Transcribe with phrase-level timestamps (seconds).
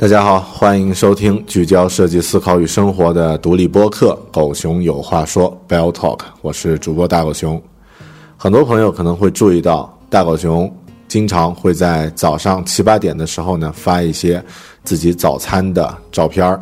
[0.00, 6.20] 大家好，欢迎收听聚焦设计思考与生活的独立播客《狗熊有话说》（Bell Talk）。
[6.40, 7.60] 我是主播大狗熊。
[8.36, 10.72] 很多朋友可能会注意到，大狗熊
[11.08, 14.40] 经常会在早上七八点的时候呢发一些
[14.84, 16.60] 自己早餐的照片儿。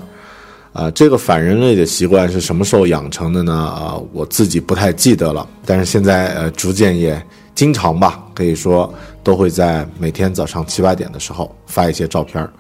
[0.73, 3.53] 啊，这个反人类的习惯是什么时候养成的呢？
[3.53, 5.47] 啊，我自己不太记得了。
[5.66, 7.23] 但是现在呃，逐渐也
[7.55, 8.91] 经常吧，可以说
[9.23, 12.51] 都会在每天早上七八点的时候发一些照片儿。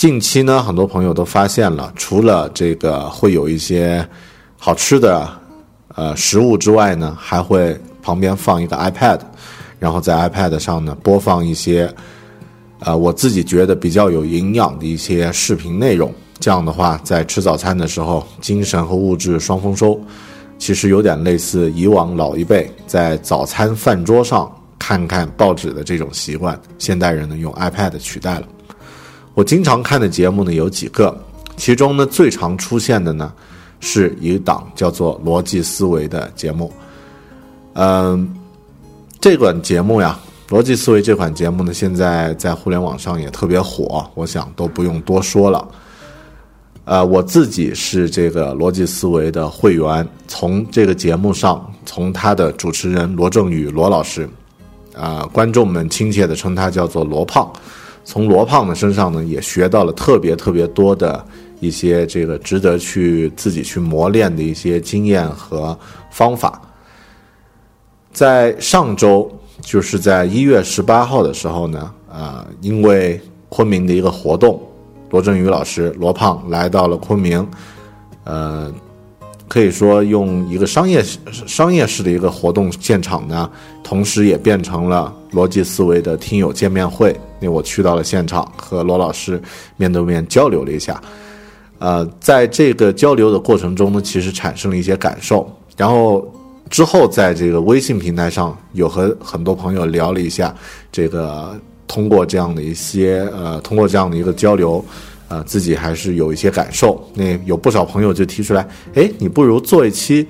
[0.00, 4.02] 近期呢，很多朋友都发现了，除了这个会有一些
[4.56, 5.28] 好吃的
[5.94, 9.20] 呃食物之外呢，还会旁边放一个 iPad，
[9.78, 11.94] 然后在 iPad 上呢播放一些
[12.78, 16.10] 呃我自己觉得比较有营养的一些视频内容。
[16.38, 20.00] 这样的话，在吃早餐的时候，精神和物质双丰收。
[20.56, 28.44] 其实有点类似以往老一辈在早餐饭桌上看看报纸的这种习惯，现代人呢用 iPad 取代了。
[29.34, 31.16] 我经常看的节目呢有几个，
[31.56, 33.32] 其中呢最常出现的呢
[33.80, 36.70] 是一档叫做《逻辑思维》的节目。
[37.74, 38.28] 嗯，
[39.20, 40.18] 这款节目呀，
[40.54, 45.66] 《逻辑思维》这款节目呢，现在在互联网上也特别火，我想都不用多说了。
[46.84, 54.28] 呃，我自己是这个《逻辑思维》的会员，从这个节目上，从他的主持人罗振宇罗老师，
[54.96, 57.48] 啊，观众们亲切的称他叫做罗胖。
[58.10, 61.24] 从罗胖的身上呢，也学到了特别特别多的
[61.60, 65.78] 一些这个值得去自己去磨练的一些经验和
[66.10, 66.60] 方法。
[68.12, 74.60] 在上周，就是在一月十八号的时候呢，啊，因为昆明的一个活动，
[75.10, 77.46] 罗振宇老师罗胖来到了昆明，
[78.24, 78.74] 呃。
[79.46, 83.50] 可以说用一个商业商业式的一个活动现场呢，
[83.82, 87.16] 同时也变成了逻辑思维的听友见面会。
[87.40, 89.40] 那我去到了现场，和罗老师
[89.76, 91.00] 面对面交流了一下。
[91.78, 95.50] 呃，在这个交流的过程中呢，其实产生了一些感受。
[95.76, 96.30] 然后
[96.68, 100.54] 之后在这个微信平台上有和很多朋友聊了一下，
[100.92, 104.84] 这个通过这样的一些呃，通过这样的一个交流。
[105.32, 107.00] 呃，自己还是有一些感受。
[107.14, 110.26] 那有不少朋友就提出来，哎，你不如做一期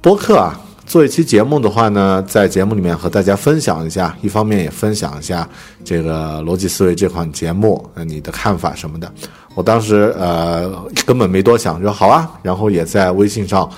[0.00, 5.48] 播客啊，做一期节目的话呢，在节目里面和大家分享一下，一方面也分享一下
[5.84, 9.10] 这个逻辑思维这款节目，呃，你的看法什么的。
[9.54, 10.70] 我当时呃
[11.06, 13.68] 根本没多想，说好啊，然后也在微信上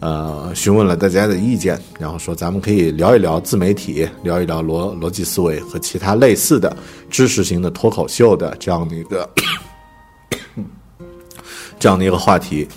[0.00, 6.76] 呃询问了大家的意见，然后说咱们可以聊一聊自媒体，聊一聊逻逻辑思维和其他类似的
[7.08, 9.28] 知识型的脱口秀的这样的一个。
[11.78, 12.68] 这样的一个话题，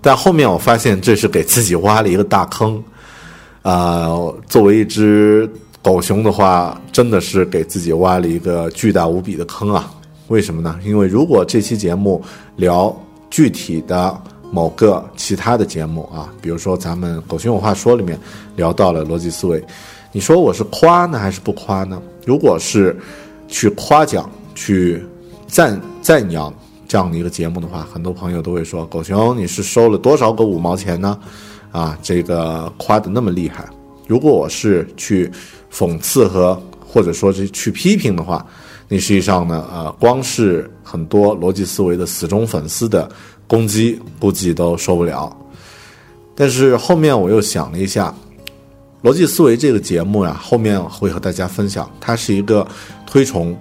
[0.00, 2.80] 但后面我发现这是给自己挖了一个大坑，
[3.66, 4.06] 啊，
[4.46, 5.50] 作为一只
[5.82, 9.92] 狗熊的话，真的是给自己挖了一个巨大无比的坑啊！
[10.28, 10.78] 为什么呢？
[10.84, 12.22] 因为如果这期节目
[12.54, 12.96] 聊
[13.28, 14.16] 具体的
[14.52, 18.16] 某个其他的节目啊，比如说咱们《狗熊有话说》里面
[18.54, 19.60] 聊到了逻辑思维，
[20.12, 22.00] 你说我是夸呢还是不夸呢？
[22.24, 22.96] 如果是
[23.48, 25.02] 去夸奖、去
[25.48, 26.54] 赞赞扬。
[26.88, 31.18] 这样的一个节目的话，很多朋友都会说：“狗熊，你是收了多少个五毛钱呢？”
[31.76, 33.68] 啊，这个夸的那么厉害。
[34.06, 35.30] 如果我是去
[35.70, 38.46] 讽刺和或者说是去批评的话，
[38.88, 43.06] 那实际上呢，呃，光是很多逻辑思维的死忠粉丝的
[43.46, 45.36] 攻击，估计都受不了。
[46.34, 48.14] 但是后面我又想了一下，
[49.02, 52.66] 逻辑思维这个节目呀，后面会和大家分享，它是一个
[53.04, 53.54] 推崇。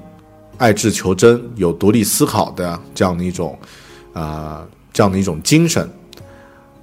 [0.57, 3.59] 爱智求真、有独立思考的这样的一种，
[4.13, 5.89] 啊，这样的一种精神。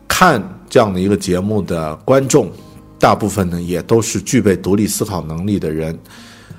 [0.07, 0.43] 看
[0.73, 2.51] 这样的一个节目的观众，
[2.99, 5.97] 大部分呢也都是具备独立思考能力的人，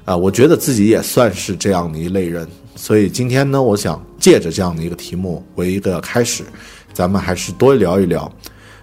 [0.05, 2.47] 啊，我觉得自己也算是这样的一类人。
[2.75, 6.43] 所以今天呢，我想借着这样的一个题目为一个开始，
[6.93, 8.31] 咱们还是多聊一聊，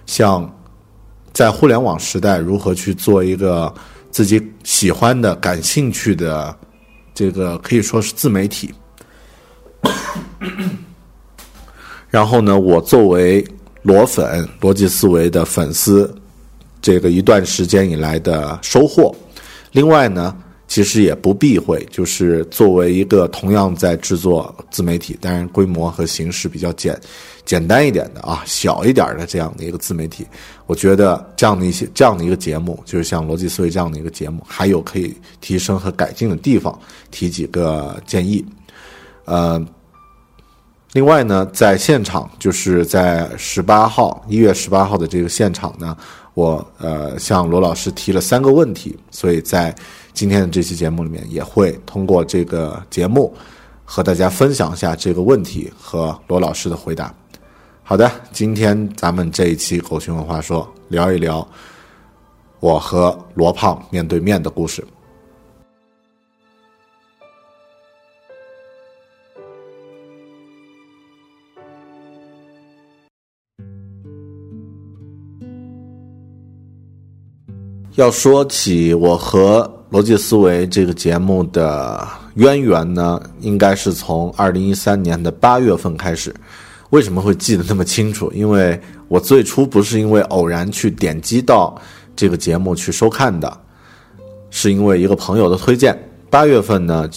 [0.05, 0.53] 像
[1.31, 3.73] 在互联网时代如何去做一个
[4.09, 6.53] 自己喜欢的、感兴趣的。
[7.13, 8.69] 这个可以说是自媒体，
[12.09, 13.41] 然后呢，我作为
[13.81, 16.13] 裸粉逻辑思维的粉丝，
[16.81, 19.15] 这个一段时间以来的收获。
[19.71, 20.35] 另外呢，
[20.67, 26.99] 其实也不避讳，就是作为一个同样在制作自媒体，当然规模和形式比较简
[27.45, 30.25] 简单一点的啊，小一点的这样的一个自媒体，
[30.67, 36.79] 我觉得这样的一些这样的一个节目，就是像逻辑思维这样的一个节目，还有可以提升和改进的地方，
[37.09, 38.45] 提几个建议。
[39.25, 39.63] 呃，
[40.93, 45.95] 另外呢，在现场就是在十八号一月十八号的这个现场呢，
[46.33, 49.73] 我呃向罗老师提了三个问题，所以在
[50.13, 53.33] 今天的这期节目里面也会通过这个节目
[53.85, 57.13] 和大家分享一下这个问题和罗老师的回答。
[57.83, 61.47] 好的，今天咱们这一期狗熊文化说聊一聊
[62.59, 64.85] 我和罗胖面对面的故事。
[77.95, 86.33] 要说起我和逻辑思维这个节目的渊源呢，应该是从二零一三年的八月份开始。
[86.91, 88.31] 为什么会记得那么清楚？
[88.33, 88.79] 因为
[89.09, 91.75] 我最初不是因为偶然去点击到
[92.15, 93.57] 这个节目去收看的，
[94.49, 95.97] 是因为一个朋友的推荐。
[96.29, 97.09] 八月份呢，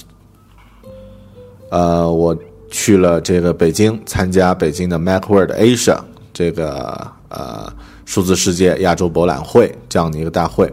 [1.71, 2.37] 呃，我
[2.69, 6.01] 去了这个北京参加北京的 MacWorld Asia
[6.33, 7.73] 这个呃。
[8.05, 10.73] 数字世界亚洲博览会这样的一个大会，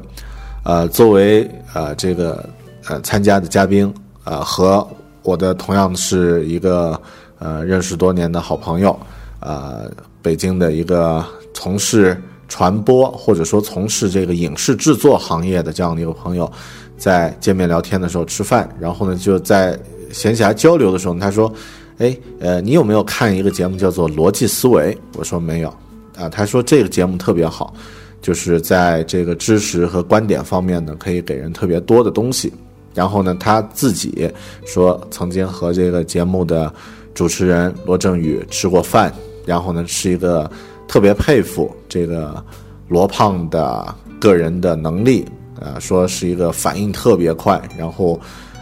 [0.64, 2.48] 呃，作为呃这个
[2.88, 3.94] 呃参加的嘉宾，
[4.24, 4.86] 呃，和
[5.24, 7.00] 我的同样是一个
[7.40, 8.98] 呃认识多年的好朋友，
[9.40, 9.90] 呃，
[10.22, 16.52] 北京的一个从事传播或者说从事这个影视制作行业的这样的一个朋友，
[16.98, 19.80] 在见面聊天的时候吃饭，然后呢就在
[20.12, 21.52] 闲暇交流的时候，他说
[22.00, 25.74] ：“哎，呃，你有没有看一个节目叫做《逻辑思维》？”我说：“没有。”
[26.22, 27.74] 啊，他说这个节目特别好，
[28.22, 32.54] 就是在这个知识和观点方面呢，可以给人特别多的东西。
[32.94, 34.30] 然后呢，他自己
[34.66, 36.72] 说曾经和这个节目的
[37.16, 39.12] 主持人罗振宇吃过饭，
[39.46, 40.50] 然后呢是一个
[40.88, 42.44] 特别佩服这个
[42.88, 45.26] 罗胖的个人的能力，
[45.60, 48.20] 呃，说是一个反应特别快，然后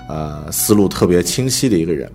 [0.07, 2.09] 呃思路特别清晰的一个人。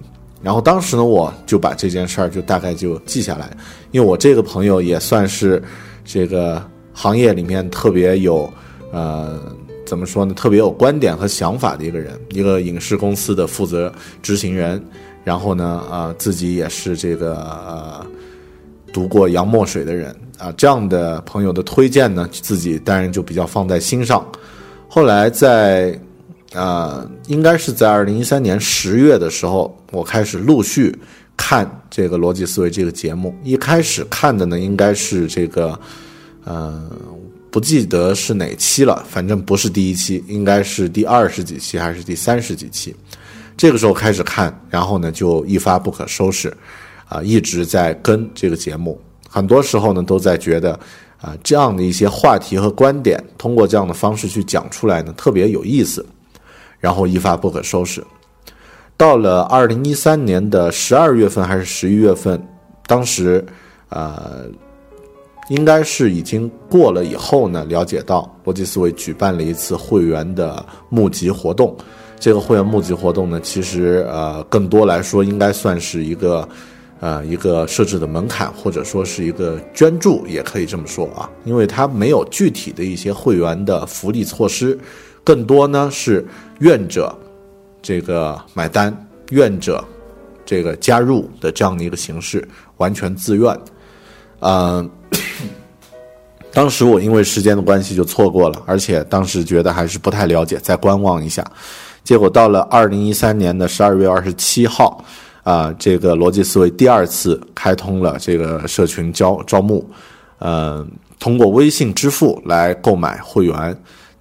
[0.45, 3.51] 然后当时呢，我就把这件事儿就大概就记下来，
[3.93, 5.61] 因为我这个朋友也算是
[6.05, 6.63] 这个
[6.93, 8.53] 行业里面特别有，
[8.93, 9.41] 呃，
[9.87, 13.91] 怎么说呢，特别有观点和想法的一个人，一个影视公司的负责
[14.23, 14.85] 执行人。
[15.25, 18.07] 然后呢，呃，自己也是这个呃
[18.93, 24.23] 读过洋墨水的人啊，这样的朋友的推荐呢，自己当然就比较放在心上。
[24.91, 25.99] 后来在。
[26.55, 30.97] 呃，应该是在二零一三年十月的时候，我开始陆续
[31.37, 33.35] 看这个逻辑思维这个节目。
[33.43, 35.79] 一开始看的呢，应该是这个，
[36.45, 36.89] 呃，
[37.51, 42.95] 不记得是哪期了，反正不是第一期，应该是第二十几期还是第三十几期。
[43.57, 46.57] 这个时候开始看，然后呢就一发不可收拾，
[47.09, 49.01] 啊，一直在跟这个节目。
[49.29, 50.79] 很多时候呢，都在觉得，
[51.21, 56.07] 啊，这样的一些话题和观点，通过这样的方式去讲出来呢，特别有意思。
[56.85, 58.05] 然后一发不可收拾，
[58.95, 62.39] 到了二零一三年的十二月份还是十一月份，
[62.87, 63.43] 当时，
[63.89, 64.45] 呃，
[65.49, 71.75] 应该是已经过了以后呢，了解到逻辑思维举办了一次会员的募集活动。
[72.21, 76.47] 这个会员募集活动呢，其实呃，更多来说应该算是一个，
[77.01, 84.79] 呃，一个设置的门槛，或者说是一个捐助，也可以这么说啊，因为它没有具体的一些会员的福利措施。
[85.25, 86.25] 更多呢是
[86.61, 87.17] 愿者
[87.81, 88.95] 这个买单，
[89.31, 89.83] 愿者
[90.45, 93.59] 这个加入的这样的一个形式，完全自愿。
[94.41, 94.89] 嗯，
[96.53, 101.43] 当时我因为时间的关系就错过了，而且当时觉得还是不太了解，再观望一下。
[102.05, 105.03] 结果到了二零一三年的十二月二十七号，
[105.43, 109.89] 啊，这个逻辑思维第二次开通了这个社群招招募，
[110.41, 110.87] 嗯，
[111.19, 113.75] 通过微信支付来购买会员。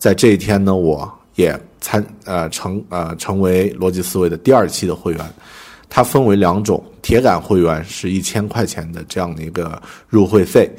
[0.04, 5.34] 在这一天呢，我也参呃成呃成为逻辑思维的第二期的会员，
[5.90, 10.70] 它分为两种，铁杆会员是一千块钱的这样的一个入会费，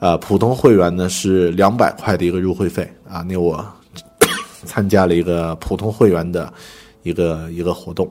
[0.00, 3.24] 呃，普通会员呢是两百块的一个入会费啊。
[3.28, 3.64] 那我
[4.66, 6.52] 参加了一个普通会员的
[7.04, 8.10] 一个一个活动，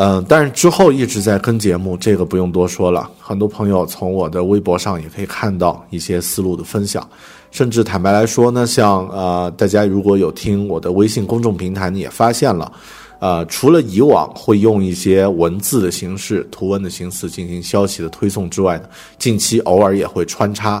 [0.00, 7.04] 嗯，但是之后一直在跟节目，这个不用多说了，很多朋友从我的微博上也可以看到一些思路的分享。
[7.50, 12.72] 甚至坦白来说呢，像呃，大家如果有听我的微信公众平台，你也发现了，
[13.18, 18.84] 呃，除了以往会用一些文字的形式、图文的形式进行消息的推送之外呢，
[19.18, 20.80] 近期偶尔也会穿插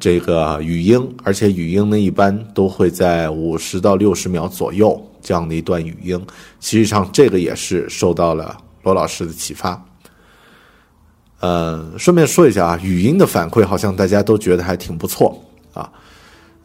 [0.00, 6.18] 这个语音，而且语音呢一般都会在五十到六十秒左右这样的一段语音。
[6.58, 9.78] 实际上，这个也是受到了罗老师的启发。
[11.40, 15.38] 呃，顺便说一下啊，语音的反馈好像大家都觉得还挺不错
[15.74, 15.92] 啊。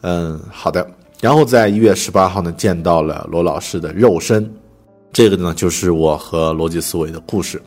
[0.00, 0.90] 嗯，好的。
[1.20, 4.50] 然后在一月十八号呢，见到了罗老师的肉身。
[5.12, 7.62] 这个呢，就是我和逻辑思维的故事。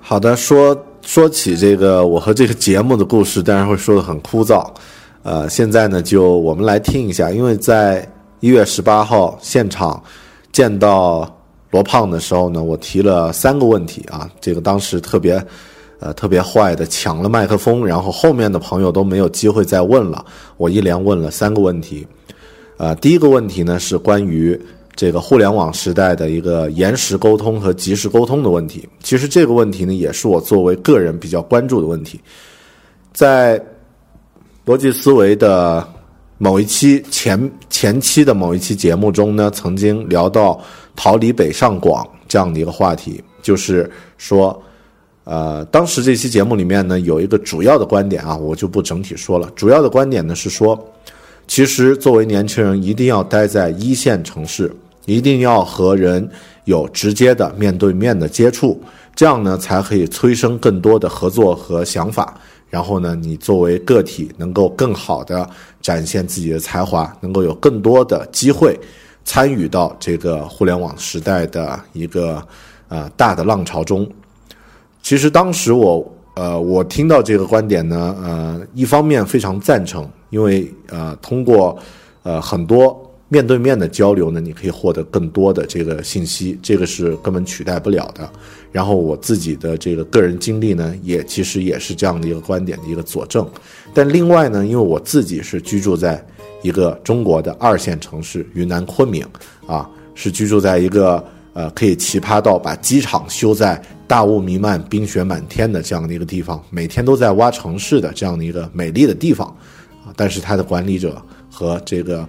[0.00, 0.72] 好的，说
[1.06, 4.68] 说起这个我和这个节目的故事，当然会说的很枯燥。
[5.22, 8.06] 呃，现在呢，就我们来听一下，因为在
[8.40, 10.02] 一月十八号现场
[10.50, 11.32] 见到
[11.70, 15.42] 罗胖的时候呢，我提了三个问题啊，这个当时特别。
[15.98, 20.22] 呃，特别坏的抢了麦克风，然后后面的朋友都没有机会再问了。
[20.58, 22.06] 我一连问了三个问题。
[22.76, 24.60] 呃，第一个问题呢是关于
[24.96, 28.88] 这个互联网时代的一个延时沟通和即时沟通的问题。
[29.02, 32.18] 其实这个问题呢，也是我作为个人比较关注的问题。
[33.12, 33.62] 在
[34.64, 35.86] 逻辑思维的
[36.38, 37.38] 某一期前
[37.70, 40.60] 前期的某一期节目中呢，曾经聊到
[40.96, 43.88] 逃离北上广这样的一个话题，就是
[44.18, 44.60] 说。
[45.28, 49.50] 呃，当时这期节目里面呢，有一个主要的观点啊，我就不整体说了。
[49.56, 50.78] 主要的观点呢是说，
[51.48, 54.72] 其实作为年轻人，一定要待在一线城市，
[55.06, 56.28] 一定要和人
[56.64, 58.78] 有直接的面对面的接触，
[59.14, 62.38] 这样呢才可以催生更多的合作和想法。
[62.68, 65.48] 然后呢，你作为个体能够更好的
[65.80, 68.78] 展现自己的才华，能够有更多的机会
[69.24, 72.44] 参与到这个互联网时代的一个
[72.88, 74.06] 呃大的浪潮中。
[75.00, 81.78] 其实当时我呃，我听到这个观点呢，呃，一方面非常赞成，因为呃，通过
[82.24, 88.30] 呃很多面对面的交流呢，你可以获得更多的这个信息，这个是根本取代不了的。
[88.70, 93.48] 然后我自己的这个个人经历呢，也其实也是这样的一个观点的一个佐证。
[93.92, 96.24] 但另外呢，因为我自己是居住在
[96.62, 99.26] 一个中国的二线城市云南昆明，
[99.66, 103.82] 啊，是居住在一个呃可以奇葩到把机场修在。
[104.08, 109.48] 大雾弥漫、冰雪满天的这样的一个地方，每天都在挖城市的这样的一个美丽的地方，
[110.04, 112.24] 啊，但是它的管理者和这个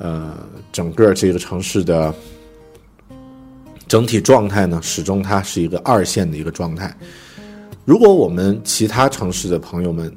[0.00, 0.36] 呃
[0.72, 2.12] 整个这个城市的
[3.86, 6.92] 整体状态呢，始终它是一个二线的一个状态。
[7.84, 10.12] 如果我们其他城市的朋友们，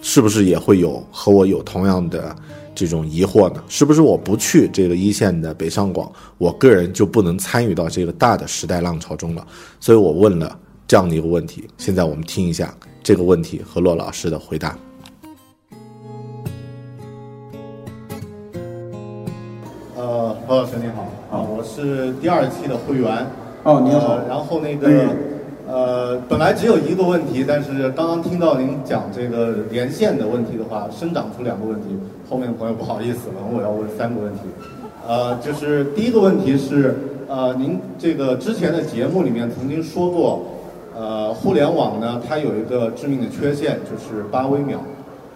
[0.00, 2.34] 是不是也会有和我有同样的？
[2.74, 9.46] 这种疑惑呢，是不是我不去这个一线的北上广，我个人就不能参与到这个大的时代浪潮中了？
[9.78, 11.68] 所以我问了这样的一个问题。
[11.76, 14.74] 现在我们听一下这个问题和骆老师的回答。
[20.02, 23.24] 呃，何老师你好，啊，我是第二期的会员。
[23.62, 24.18] 哦，你好。
[24.28, 24.90] 然后那个。
[25.68, 31.96] 呃，本来只有一个问题，但是刚刚听到您讲这个连线的问题的话，生长出两个问题。
[32.28, 34.40] 后面的朋友不好意思了，我要问三个问题。
[35.06, 36.96] 呃，就是第一个问题是，
[37.28, 40.42] 呃，您这个之前的节目里面曾经说过，
[40.96, 44.80] 呃，互联网呢，它有一个致命的缺陷，就是八微秒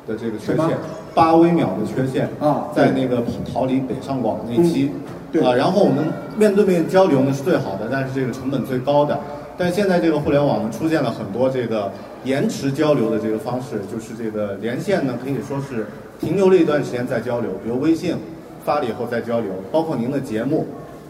[0.08, 0.76] 的这个缺陷，
[1.16, 4.90] 八微秒的缺陷啊，在那个逃离北上广那期，
[5.32, 6.04] 对啊，然后我们
[6.36, 9.18] 面对面交流呢是最好的，但是这个成本最高的。
[9.56, 11.90] 但现在这个互联网呢，出现了很多这个
[12.24, 15.86] 延迟交流的这个方式，就是这个连线呢，可以说是
[16.20, 18.14] 停留了一段时间再交流，比如微信
[18.62, 20.66] 发了以后再交流，包括您的节目，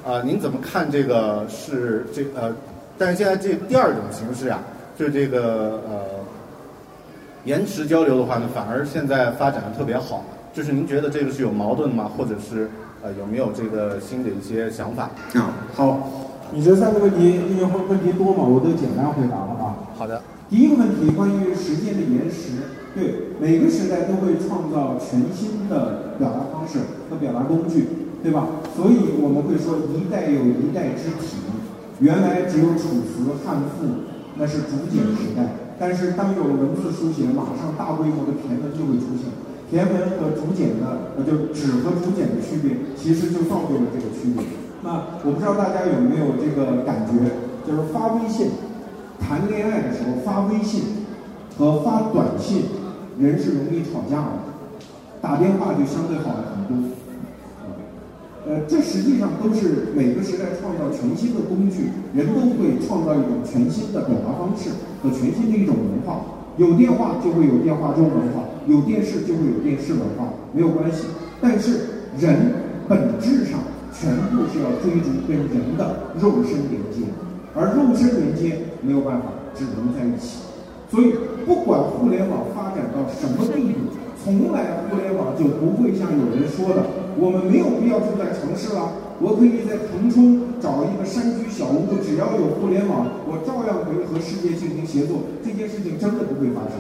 [0.07, 2.55] 啊，您怎么看这个是这呃？
[2.97, 4.61] 但是现在这第二种形式啊，
[4.97, 6.01] 就这个呃
[7.47, 12.11] 延迟交流的话呢，反而现在发展的特别好，就是您觉得这个是有矛盾吗？
[12.17, 12.69] 或者是
[13.03, 15.11] 呃有没有这个新的一些想法？
[15.35, 16.23] 啊，好。
[16.53, 19.75] 你这三个问题，因为问问题多嘛，我都简单回答了啊。
[19.97, 20.23] 好的。
[20.49, 26.79] 第一个问题，关于时间的延时，对，每个时代都会创造全新的表达方式
[27.11, 27.89] 和表达工具，
[28.23, 28.47] 对吧？
[28.77, 31.39] 所以我们会说一代有一代之体。
[31.99, 33.87] 原来只有楚辞、汉赋，
[34.37, 35.66] 那是竹简时代。
[35.79, 39.29] 但是当有了文字书写，马上大规模的骈文就会出现。
[39.69, 44.45] 骈文和竹简的，呃，就纸和竹简的区别，其实就造就了这个区别。
[44.83, 47.35] 那我不知道大家有没有这个感觉，
[47.67, 48.51] 就是发微信、
[49.19, 51.05] 谈恋爱的时候发微信
[51.59, 52.63] 和发短信，
[53.19, 54.39] 人是容易吵架的，
[55.21, 56.89] 打电话就相对好了很多。
[58.47, 64.71] 呃，这实际上都是每个时代创造全新的工具，人都会创造一种全新的表达方式
[65.03, 66.23] 和全新的一种文化。
[66.57, 71.09] 有电话就会有电话中文化，有电视就会有电视文化，没有关系。
[71.43, 72.39] 但是人
[72.89, 73.59] 本质上
[73.93, 77.03] 全部是要追逐跟人的肉身连接，
[77.53, 79.27] 而肉身连接没有办法，
[79.57, 80.39] 只能在一起。
[80.89, 83.91] 所以，不管互联网发展到什么地步，
[84.23, 86.87] 从来互联网就不会像有人说的，
[87.19, 95.25] 我们没有必要住在城市了，我可以在腾冲找一个山居小屋，只要有互联网，我照样可以和世界进行协作。
[95.41, 96.77] 这件事情真的不会发生，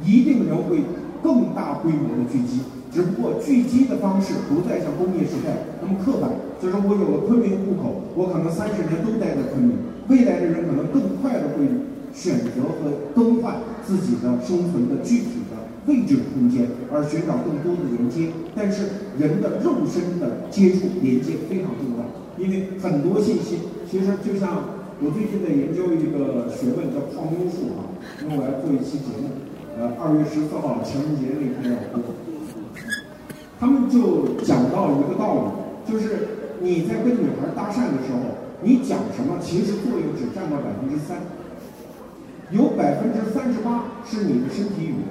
[0.00, 0.80] 一定人会
[1.22, 6.32] 更大规模的聚集，只不过聚集的方式不再像工业时代那么刻板。
[6.60, 9.76] 就是我有了昆明户口，我可能三十年都待在昆明，
[10.08, 11.68] 未来的人可能更快的会。
[12.10, 13.56] 选择和更换
[13.86, 15.44] 自己的生存的具体
[15.88, 18.28] 位置空间，而寻找更多的连接。
[18.54, 22.04] 但是人的肉身的接触连接非常重要，
[22.36, 23.58] 因为很多信息
[23.90, 27.88] 其实就像我最近在研究一个学问叫泡妞术啊，
[28.22, 29.32] 因为我要做一期节目，
[29.80, 32.14] 呃，二月十四号情人节那天要播。
[33.58, 41.18] 他们就讲到一个道理，就是你在跟女孩搭讪的时候，你讲什么其实作用只占到百分之三。
[42.50, 45.04] 有百分之三十八是你的身体语言，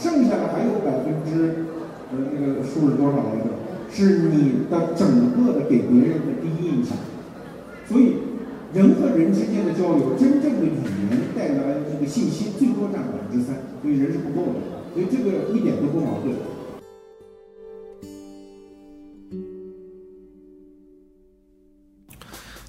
[0.00, 1.66] 剩下的还有百分之，
[2.12, 3.44] 呃，那个数是多少来着？
[3.90, 6.96] 是你的整个的给别人的第一印象。
[7.88, 8.16] 所以，
[8.74, 14.60] 人和人之间的交流，真正的语言带来的这个信息最多占百分之三，所以人是不够的。
[14.94, 16.34] 所以这个一点都不矛盾。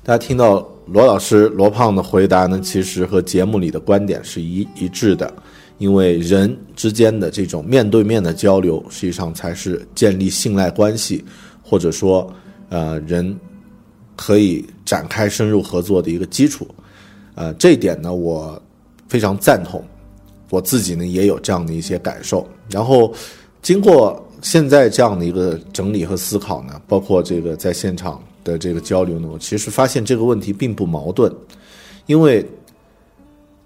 [0.03, 5.31] 大家听到罗老师罗胖的回答呢，其实和节目里的观点是一一致的，
[5.79, 11.25] 因为人之间的这种面对面的交流，实际上才是建立信赖关系，
[11.63, 12.31] 或者说，
[12.69, 13.35] 呃，人
[14.15, 16.67] 可以展开深入合作的一个基础。
[17.33, 18.61] 呃，这一点呢，我
[19.07, 19.83] 非常赞同，
[20.51, 22.47] 我自己呢也有这样的一些感受。
[22.69, 23.11] 然后，
[23.63, 28.21] 经过现在这样的一个整理和思考呢，包括这个在现场。
[28.41, 31.31] 的这个交流呢，我其实发现这个问题并不矛盾，
[32.05, 32.43] 因为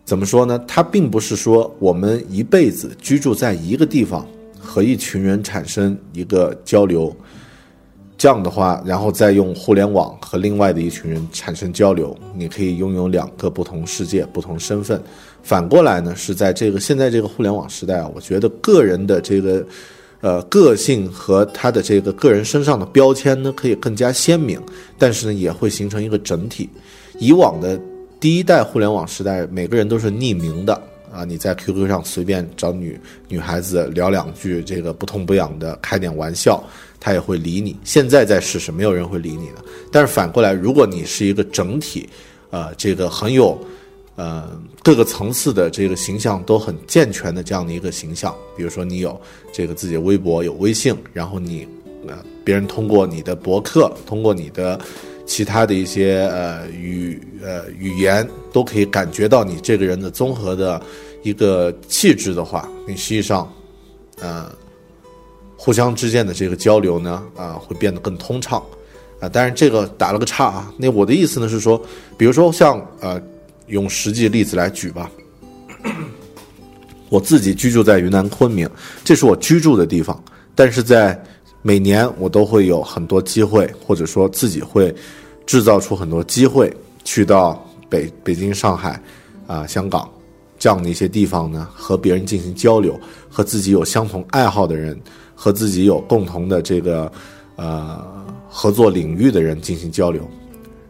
[0.06, 0.58] 怎么说呢？
[0.68, 4.28] 它并不是说我们一辈子居住在一个地方
[4.60, 7.16] 和一群人产生一个交流，
[8.18, 15.02] 这样的话，然后再用互联网和另外的一群人产生交流，你可以拥有两个不同世界、不同身份。
[15.42, 19.66] 反过来呢，是在这个现在这个互联网时代啊，我觉得个人的这个。
[20.24, 24.58] 呃，个性和他的这个个人身上的标签呢，可以更加鲜明，
[24.98, 26.70] 但是呢，也会形成一个整体。
[27.20, 27.78] 以往的
[28.24, 30.74] 第一代互联网时代，每个人都是匿名的
[31.12, 36.64] 啊，你在 QQ 上随便找女女孩子聊两句，这个不痛不痒的开点玩笑，
[37.02, 37.76] 她也会理你。
[37.84, 39.56] 现在在试试，没有人会理你的。
[39.92, 42.08] 但是反过来，如果你是一个整体，
[42.50, 43.60] 呃，这个很有。
[44.16, 44.50] 呃，
[44.82, 49.20] 各个层次的这个形象都很健全的这样的一个形象，比如说你有
[49.52, 51.68] 这个自己的微博，有微信，然后你
[52.08, 54.80] 呃，别人通过你的博客，通过你的
[55.26, 60.82] 其他的一些呃语呃语言，都可以感觉到你这个人的综合的
[61.22, 63.52] 一个气质的话，你实际上
[64.20, 64.52] 呃，
[65.58, 68.62] 互相之间的这个交流呢，啊，会变得更通畅
[69.20, 69.30] 啊。
[69.30, 71.82] 当然这个打了个岔啊，那我的意思呢是说，
[72.18, 73.22] 比如说像呃。
[73.68, 75.10] 用实际例子来举吧，
[77.08, 78.70] 我自己居住在云南昆明，
[79.06, 80.22] 这是我居住的地方。
[80.54, 81.18] 但是在
[81.64, 84.94] 每年我都会有很多机会，或者说自己会
[85.46, 86.72] 制造出很多机会，
[87.04, 89.02] 去到北北京、上海
[89.48, 90.08] 啊、香港
[90.60, 93.00] 这样的一些地方呢，和别人进行交流，
[93.30, 95.00] 和自己有相同爱好的人，
[95.34, 97.12] 和自己有共同的这个
[97.56, 98.06] 呃
[98.50, 100.30] 合作领域的人进行交流。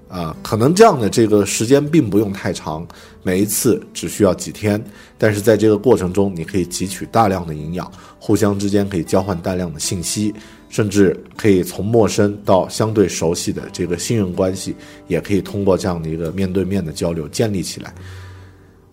[0.09, 2.88] 啊，可能这样的这个时间并不用太长，
[3.23, 4.79] 每一次只需要几天，
[5.17, 10.31] 但是在这个过程中，你可以汲取大量的营养，互相之间可以交换大量的信息，
[10.73, 14.75] 甚至可以从陌生到相对熟悉的这个信任关系，
[15.07, 17.93] 也可以通过这样的一个面对面的交流建立起来。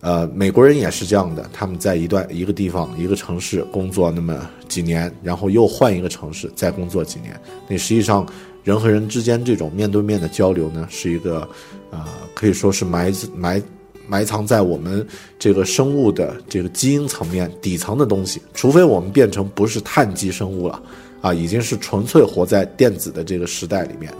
[0.01, 7.35] 呃，美国人也是这样的，他们在一段一个地方一个城市工作那么几年，然后又换一个城市再工作几年，
[7.67, 8.23] 那实际上。
[8.63, 11.49] 人和人之间这种面对面的交流呢，是一个，
[11.89, 13.59] 呃，可以说是埋埋
[14.07, 15.03] 埋藏在我们
[15.39, 18.39] 这个生物的这个基因层面底层的东西。
[18.53, 20.79] 除非我们变成不是碳基生物了，
[21.21, 24.13] 啊，已经是纯粹活在电子的这个时代里面，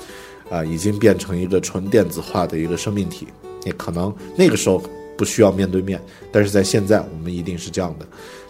[0.49, 3.27] 啊，已经变成一个纯电子化的一个生命体，
[3.65, 4.81] 你可能那个时候
[5.17, 6.01] 不需要面对面。
[6.31, 8.05] 但是在现在，我们一定是这样的，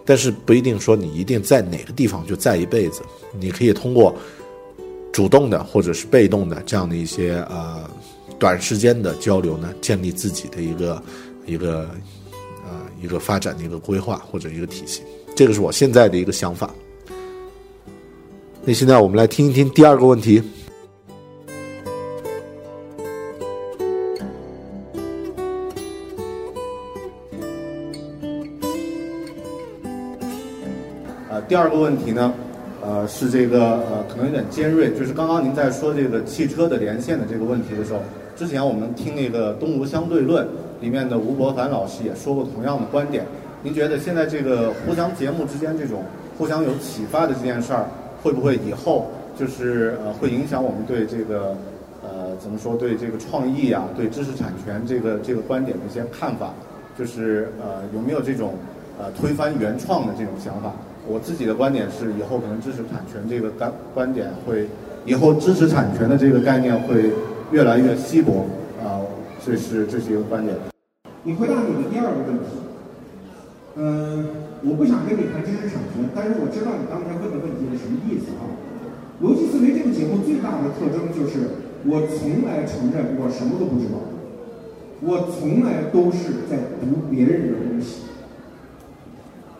[0.05, 3.01] 但是不一定说你一定在哪个地方就在一辈子，
[3.39, 4.15] 你可以通过。
[5.13, 7.83] 主动的或者是被动的这样的一些呃
[8.39, 11.03] 短时间的交流呢，建立自己的一个
[11.45, 11.89] 一个
[12.63, 15.01] 呃一个发展的一个规划或者一个体系。
[15.35, 16.73] 这个是我现在的一个想法。
[18.63, 20.39] 那现在我们来听一听第二个问题。
[31.27, 32.31] 呃，第二个问题呢，
[32.83, 37.99] 呃，是这个呃，可能有点尖锐，就是刚刚您在说这个汽车的连线的这个问题的时候，
[38.35, 40.45] 之前我们听那个《东吴相对论》
[40.79, 43.25] 里面的吴伯凡老师也说过同样的观点。
[43.63, 46.03] 您觉得现在这个互相节目之间这种
[46.37, 47.87] 互相有启发的这件事儿，
[48.21, 51.55] 会不会以后就是呃会影响我们对这个
[52.03, 56.53] 呃怎么说对这个创意啊，对知识产权这个这个观点的一些看法？
[56.97, 58.55] 就是呃有没有这种
[58.99, 60.73] 呃推翻原创的这种想法？
[61.07, 64.67] 我自己的观点是，以后可能知识产权这个观观点会，
[65.03, 67.11] 以后知识产权的这个概念会
[67.51, 68.45] 越来越稀薄
[68.85, 69.01] 啊，
[69.43, 70.55] 这是这是一个观点。
[71.23, 72.45] 你回答你的第二个问题，
[73.75, 74.25] 嗯，
[74.63, 78.43] 我不想跟你谈知识产权，但是我知道你刚才问的问题是什么意思啊。
[79.23, 84.01] 逻辑思维这个节目最大的特征就是，我从来承认我什么都不知道，
[84.99, 88.11] 我从来都是在读别人的东西。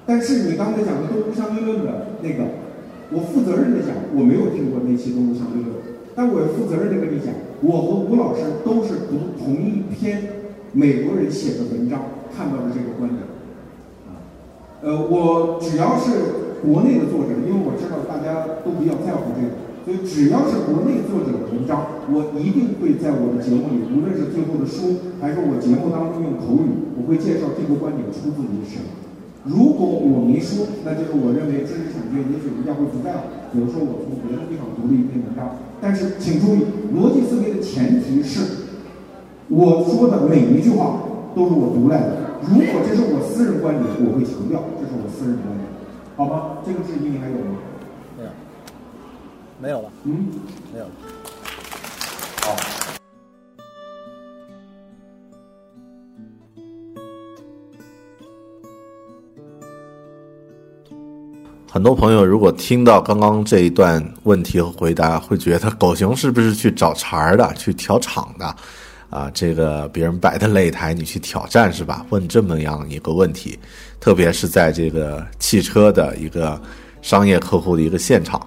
[0.05, 2.43] 但是你刚才讲的动物相对论的那个，
[3.13, 5.71] 我负责任的讲，我没有听过那期动物相对论，
[6.15, 10.21] 但我负责任的跟你讲，我和吴老师都是读同一篇
[10.73, 12.01] 美国人写的文章
[12.35, 13.30] 看到的这个观点。
[14.81, 19.53] 呃，我只要是国内的作者，因为我知道大家都比较在乎这个，
[19.85, 28.81] 所以只要是国内作者的文章，我一定会在我的节目里，无论是最后的书，还是我节目当中用口语，我会介绍这个观点出自于谁。
[29.45, 33.29] 如果我没说，那就是我认为知识产权也许人家会不在乎。
[33.53, 38.65] 比如说我从别的地方读了一篇文章，但是请注意，逻辑思维的前提是，
[39.49, 42.30] 我说的每一句话都是我读来的。
[42.49, 45.67] 如果这是我私人观点，我会强调这是我私人观点，
[46.17, 46.57] 好吗？
[46.65, 47.57] 这个质疑你还有吗？
[48.17, 48.31] 没有，
[49.59, 50.25] 没有了，嗯，
[50.73, 50.91] 没有了。
[52.41, 52.55] 好。
[61.71, 68.55] 很多朋友如果听到刚刚这一段问题和回答，会觉得狗熊是不是去找茬儿的、去调场的？
[69.11, 72.05] 啊，这个别人摆的擂台，你去挑战是吧？
[72.11, 73.59] 问这么样一个问题，
[73.99, 76.59] 特别是在这个汽车的一个
[77.01, 78.41] 商业客户的一个现场，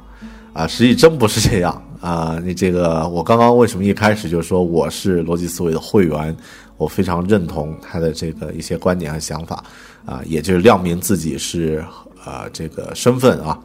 [0.55, 2.40] 啊，实际真不是这样啊！
[2.42, 6.35] 你这个，我刚刚为什么一开始就说我是逻辑思维的会员？
[6.79, 9.62] 我非常认同他的这个一些观点和想法，
[10.07, 11.85] 啊，也就是亮明自己是
[12.24, 13.59] 啊这个身份啊。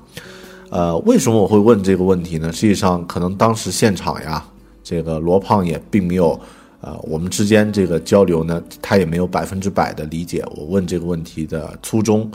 [0.70, 2.52] 呃，为什么我会问这个问题呢？
[2.52, 4.46] 实际上，可能当时现场呀，
[4.84, 6.38] 这个罗胖也并没有。
[6.82, 12.32] 呃，我们之间这个交流呢，他也没有百分之百的理解我问这个问题的初衷。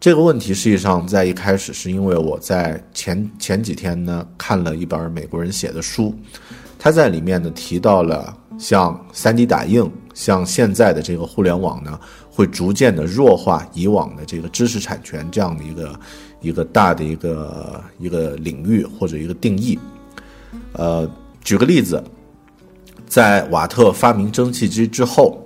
[0.00, 6.14] 这个问题实际上在一开始是因为我在前前几天呢看了一本美国人写的书，
[6.78, 16.00] 他在里面呢提到了像 3D 打印，像现在的这个互联网呢，会逐渐的弱化以往的这个知识产权这样的一个
[16.40, 19.78] 一个大的一个一个领域或者一个定义。
[20.72, 21.08] 呃，
[21.44, 22.02] 举个例子。
[23.12, 25.38] 在瓦特发明蒸汽机之后，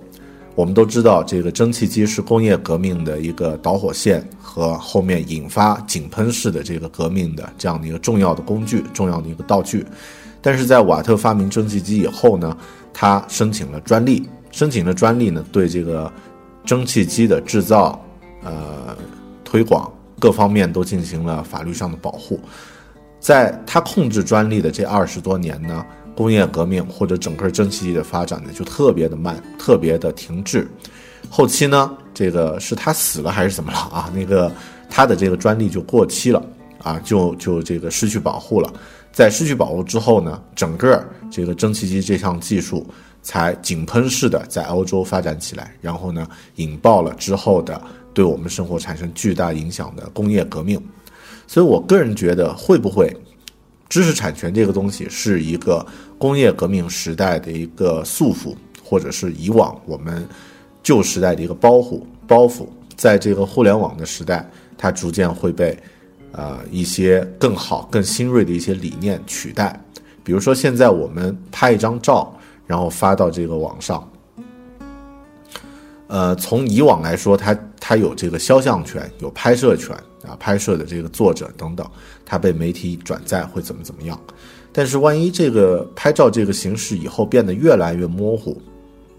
[0.55, 9.85] 我们都知道这个蒸汽机是工业革命的一个导火线和后面引发井喷式的这个革命的这样的一个重要的工具、重要的一个道具。
[10.41, 12.57] 但是在瓦特发明蒸汽机以后呢，
[12.95, 16.09] 他申请了专利，申请了专利呢，对这个
[16.65, 18.01] 蒸汽机的制造、
[18.45, 18.97] 呃
[19.43, 22.39] 推广各方面都进行了法律上的保护。
[23.19, 25.85] 在他控制专利的这二十多年呢。
[26.17, 30.67] 工业革命或者整个蒸汽机的发展呢，就特别的慢，特别的停滞。
[31.29, 34.11] 后期呢，这个是他死了还是怎么了啊？
[34.15, 34.51] 那个
[34.89, 36.43] 他的这个专利就过期了
[36.83, 38.73] 啊，就就这个失去保护了。
[39.13, 42.87] 在失去保护之后呢，整个这个蒸汽机这项技术
[43.23, 46.27] 才井喷式的在欧洲发展起来，然后呢，
[46.57, 47.81] 引爆了之后的
[48.15, 50.81] 对我们生活产生巨大影响的工业革命。
[51.47, 53.15] 所以我个人觉得，会不会？
[53.89, 55.87] 知识产权这个东西是一个
[56.19, 60.27] 工业革命时代的一个束缚，或者是以往我们
[60.83, 62.03] 旧时代的一个包袱。
[62.27, 65.79] 包袱在这个互联网的时代，它逐渐会被
[66.33, 69.79] 呃一些更好、更新锐的一些理念取代。
[70.25, 72.35] 比如说，现在我们拍一张照，
[72.67, 74.11] 然后发到这个网上，
[76.09, 79.97] 呃，从以往来说，它它有这个肖像权，有拍摄权。
[80.27, 81.89] 啊，拍摄的这个作者等等，
[82.25, 84.21] 它被媒体转载会怎么怎么样？
[84.77, 88.61] 但是万一这个拍照这个形式以后变得越来越模糊，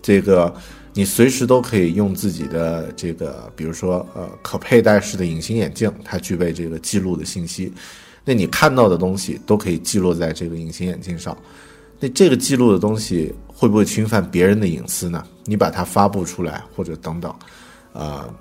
[0.03, 0.53] 这个
[0.93, 7.73] 你随时都可以用自己的这个，比如说呃可佩戴式的隐形眼镜，它具备这个记录的信息。
[8.23, 11.35] 那你看到的东西都可以记录在这个隐形眼镜上。
[11.99, 15.23] 那这个记录的东西会不会侵犯别人的隐私呢？
[15.45, 17.33] 你把它发布出来或者等等，
[17.93, 18.31] 呃，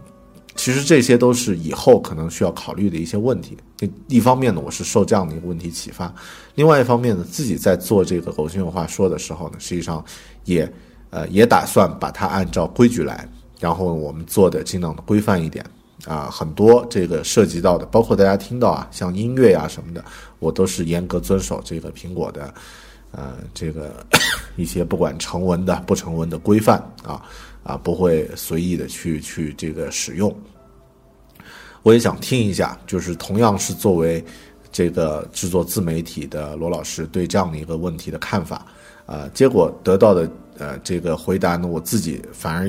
[0.54, 3.56] 其实这些都是以后可能需要考虑的一些问题。
[4.08, 6.08] 一方面呢，我是受这样的一个问题启发；
[6.54, 10.04] 另外一方面呢，自己在做这个狗熊有话说的时候呢，实际上
[10.44, 10.70] 也
[11.10, 13.28] 呃也打算把它按照规矩来，
[13.60, 15.64] 然后我们做的尽量的规范一点。
[16.04, 20.04] 啊，很多这个涉及到的，包括大家听到啊，像音乐呀什么的，
[20.38, 22.54] 我都是严格遵守这个苹果的，
[23.10, 24.06] 呃，这个
[24.56, 27.20] 一些不管成文的、不成文的规范啊
[27.64, 30.32] 啊，不会随意的去去这个使用。
[31.86, 34.24] 我也想听一下，就是同样是作为
[34.72, 38.66] 这个制作自媒体的罗老师对这样的一个问题的看法
[39.06, 42.68] 啊，结果得到的呃这个回答呢，我自己反而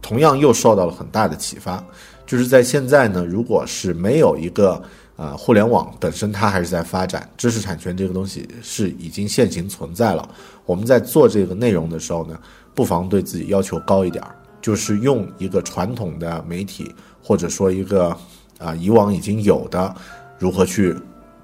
[0.00, 1.84] 同样又受到了很大的启发。
[2.24, 4.80] 就是在现在呢，如果是没有一个
[5.16, 10.32] 呃互联网本身它还是在发展，知识产权这个东西是已经现行存在了。
[10.66, 12.38] 我们在做这个内容的时候呢，
[12.76, 18.16] 不妨对自己要求高一点儿，就是用一个传统的媒体或者说一个
[18.62, 19.94] 啊以往已经有的
[20.38, 20.94] 如何去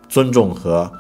[0.09, 0.91] 尊重和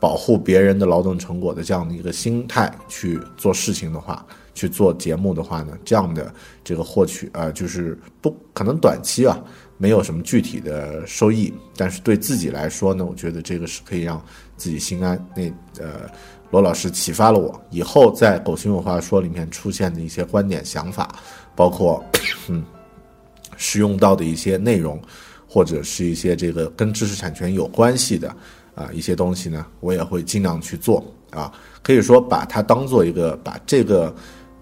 [0.00, 4.24] 保护别人的劳动成果的这样的一个心态去做事情的话。
[4.56, 6.32] 去做节目的话呢，这样的
[6.62, 9.36] 这个获取啊，就是不可能短期啊，
[9.78, 14.24] 没有什么具体的收益，但是对自己来说呢，我觉得这个是可以让
[14.56, 15.18] 自己心安。
[15.34, 15.42] 那
[15.82, 16.08] 呃，
[16.52, 21.12] 罗老师启发了我，以后在《狗熊有话说》里面出现的一些观点想法，
[21.56, 22.00] 包括
[22.46, 22.64] 嗯，
[23.56, 25.02] 使用到的一些内容，
[25.54, 28.28] 或者是一些这个跟知识产权有关系的
[28.74, 34.12] 啊一些东西呢，我也会尽量去做啊，可以说把它当做一个把这个。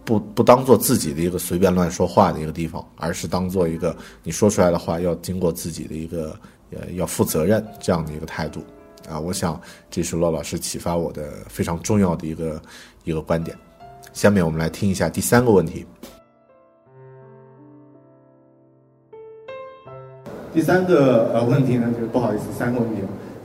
[0.04, 6.36] 不不当做自己的一个随便乱说话的一个地方，而是当做一个你说出来的话要经过自己的一个
[6.72, 8.64] 呃要负责任这样的一个态度
[9.08, 9.60] 啊，我想
[9.92, 12.60] 这是骆老师启发我的非常重要的一个
[13.04, 13.56] 一个观点。
[14.12, 15.86] 下面我们来听一下第三个问题。
[20.52, 22.96] 第三个呃问题呢，就是不好意思，三个问题。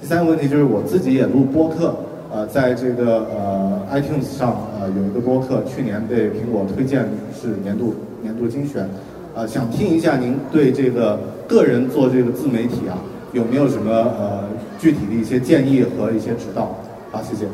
[0.02, 1.96] 第三个问题就是我自己也录播客。
[2.30, 8.88] 呃，在这个呃 iTunes 上，呃有一个播客，去年被苹果推荐是年度年度精选，
[9.34, 11.18] 呃，想听一下您对这个
[11.48, 13.00] 个人做这个自媒体啊，
[13.32, 14.44] 有没有什么呃
[14.78, 16.76] 具体的一些建议和一些指导？
[17.10, 17.48] 好，谢谢。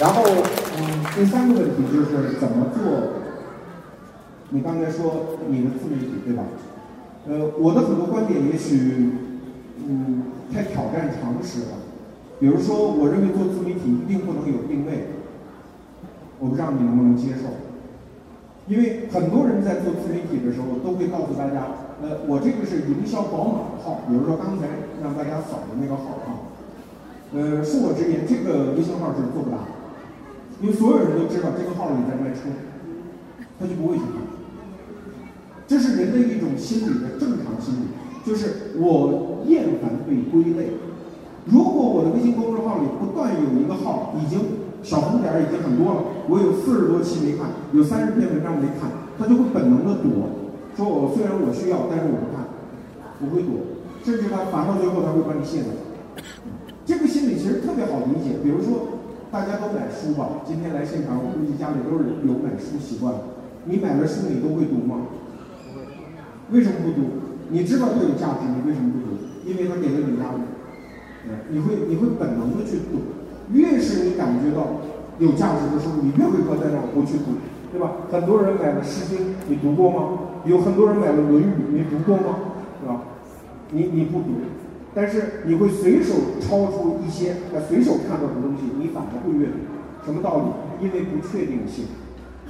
[0.00, 2.82] 然后，嗯，第三个问题就是怎么做？
[4.48, 6.42] 你刚才说你的自媒体对吧？
[7.28, 9.10] 呃，我的很多观点也许，
[9.86, 11.76] 嗯，太挑战常识了。
[12.40, 15.08] 比如说，我认为做自媒体一定不能有定位，
[16.38, 17.68] 我不知道你能不能接受。
[18.68, 21.68] 因为很多人在做自媒体的时候，都会告诉大家，
[22.00, 24.68] 呃，我这个是营销宝马的号，比如说刚才
[25.02, 26.48] 让大家扫的那个号啊，
[27.34, 29.72] 呃，恕我直言，这个微信号是做不大的，
[30.60, 32.48] 因为所有人都知道这个号里在卖车，
[33.58, 34.27] 他就不会去看。
[35.68, 37.92] 这是人的一种心理的正常心理，
[38.24, 40.72] 就是我厌烦被归类。
[41.44, 44.40] 如果我的微信公众号里不断有一个号已经
[44.82, 50.32] 小红点已经很多了，我有四十多期没看，有三十篇文章没看，他就会本能的躲，
[50.74, 52.48] 说我虽然我需要，但是我不看，
[53.20, 53.60] 我会躲，
[54.00, 55.76] 甚至他烦到最后他会把你卸载。
[56.88, 63.20] 这个心理其实特别好理解，比如说大家都买书吧，今天来现场，我估计家里都是有买书习惯的，
[63.68, 65.12] 你买了书你都会读吗？
[66.50, 67.08] 为什么不读？
[67.50, 69.16] 你知道它有价值，你为什么不读？
[69.44, 70.40] 因为它给了你压力。
[71.50, 73.00] 你会你会本能的去读，
[73.52, 74.80] 越是你感觉到
[75.18, 77.36] 有价值的书，你越会搁在那儿不去读，
[77.70, 77.92] 对吧？
[78.10, 80.18] 很多人买了《诗经》，你读过吗？
[80.46, 82.38] 有很多人买了《论语》，你读过吗？
[82.80, 83.02] 是吧？
[83.72, 84.40] 你你不读，
[84.94, 87.36] 但是你会随手抄出一些
[87.68, 89.58] 随手看到的东西，你反而会阅读。
[90.06, 90.86] 什么道理？
[90.86, 91.84] 因为不确定性。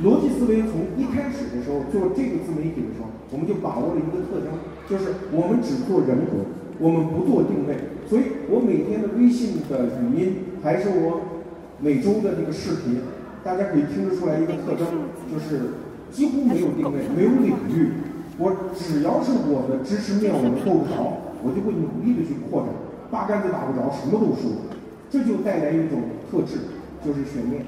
[0.03, 4.55] 逻辑思维从一开始的时候做这个自媒体的时候，我们就把握了一个特征，
[4.89, 6.47] 就是我们只做人格，
[6.79, 7.75] 我们不做定位。
[8.07, 11.43] 所以我每天的微信的语音，还是我
[11.81, 13.03] 每周的那个视频，
[13.43, 14.87] 大家可以听得出来一个特征，
[15.27, 15.75] 就是
[16.13, 17.91] 几乎没有定位，没有领域。
[18.39, 20.95] 我只要是我的知识面我够着，
[21.43, 22.71] 我就会努力的去扩展。
[23.11, 24.63] 八竿子打不着，什么都说，
[25.11, 25.99] 这就带来一种
[26.31, 26.71] 特质，
[27.05, 27.67] 就是悬念。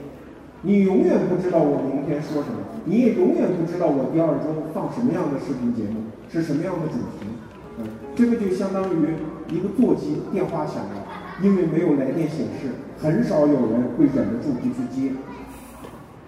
[0.62, 7.26] 你永远不知道我明天说什么，你也永远不知道我第二周放什么样的视频节目，是什么样的主题。
[7.78, 9.14] 嗯，这个就相当于。
[9.50, 11.02] 一个座机电话响了，
[11.42, 12.70] 因为没有来电显示，
[13.02, 15.10] 很少有人会忍得住不去接，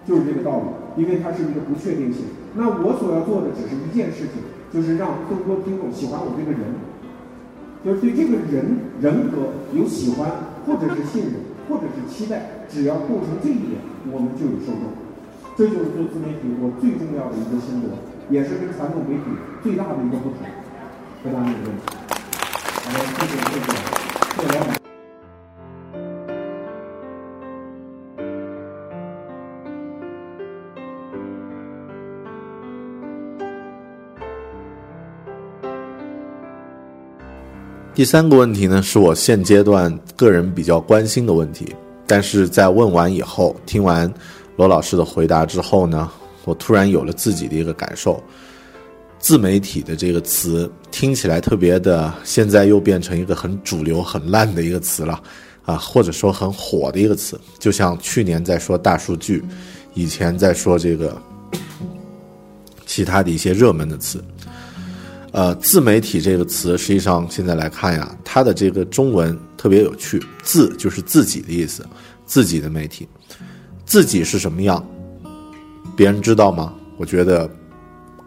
[0.05, 1.01] 就是这个道理。
[1.01, 4.43] 因为它是一个不确定性，那我所要做的只是一件事情，
[4.73, 6.67] 就是让更多听众喜欢我这个人，
[7.85, 10.29] 就是对这个人人格有喜欢，
[10.67, 11.35] 或者是信任，
[11.67, 14.91] 或者是期待，只要构成这一点，我们就有受众。
[15.55, 17.89] 这就是做自媒体我最重要的一个心得，
[18.29, 19.23] 也是跟传统媒体
[19.61, 20.39] 最大的一个不同。
[21.23, 21.83] 回答你的问题。
[22.83, 23.67] 好，谢谢谢谢，
[24.41, 24.82] 谢谢
[37.95, 41.75] 第三个问题呢，是我现阶段个人比较关心的问题，
[42.07, 44.11] 但是在问完以后，听完
[44.55, 46.09] 罗老师的回答之后呢，
[46.43, 48.21] 我突然有了自己的一个感受。
[49.19, 55.21] 自媒体的这个词听起来特别的，现在又变成一个很主流、很烂的一个词了，
[55.63, 59.43] 啊，或者说很火的一个词，就像去年在说大数据，
[59.93, 61.15] 以前在说这个
[62.87, 64.21] 其他的一些热门的词。
[65.33, 71.83] 呃，自媒体这个词，实际上现在来看呀，它的这个中文特别有趣，自就是自己的意思，
[72.23, 73.07] 自己的媒体，
[73.83, 74.87] 自己是什么样，
[75.95, 76.71] 别人知道吗？
[76.97, 77.49] 我觉得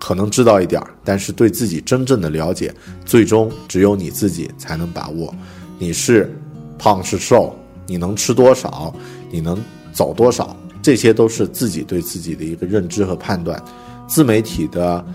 [0.01, 5.33] 可能知道一点儿，但是对自己真正的了解，最终只有你自己才能把握。
[5.79, 6.37] 你是
[6.77, 8.93] 胖是瘦，你能吃多少，
[9.31, 9.57] 你能
[9.93, 13.63] 走多少，这些都是自己对自己的一个认知和判断。
[14.09, 15.07] 自媒体的。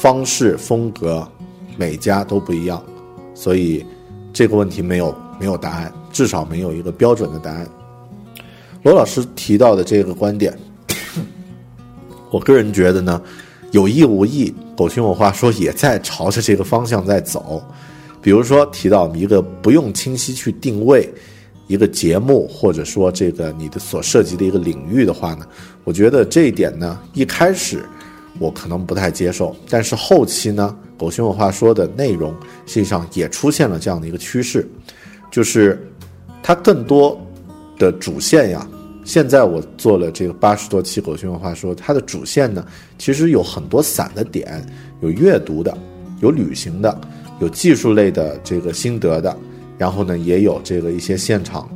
[0.00, 1.26] 方式风格，
[1.76, 2.80] 每家都不一样，
[3.34, 3.84] 所以
[4.32, 7.68] 这个问题没有没有答案，至少没有一个标准的答案。
[8.84, 10.56] 罗老师提到的这个观点，
[12.30, 13.20] 我个人觉得呢，
[13.72, 17.60] 有意无意，狗熊有话说也在朝着这个方向在走。
[18.22, 21.12] 比如说提到一个不用清晰去定位
[21.66, 25.44] 一个节目，或者说这个你的所涉及的一个领域的话呢，
[25.82, 27.84] 我觉得这一点呢，一开始。
[28.38, 32.34] 我可能不太接受，但是后期呢，狗熊有话说的内容
[32.66, 34.68] 实际上也出现了这样的一个趋势，
[35.30, 35.80] 就是
[36.42, 37.20] 它更多
[37.78, 38.66] 的主线呀。
[39.04, 42.64] 现在我做了这个八十多期狗熊有话说，它的主线呢，
[42.98, 44.62] 其实有很多散的点，
[45.00, 45.76] 有阅读的，
[46.20, 47.00] 有旅行的，
[47.40, 49.34] 有技术类的这个心得的，
[49.78, 51.66] 然后呢，也有这个一些现场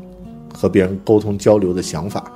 [0.52, 2.30] 和别人沟通交流的想法。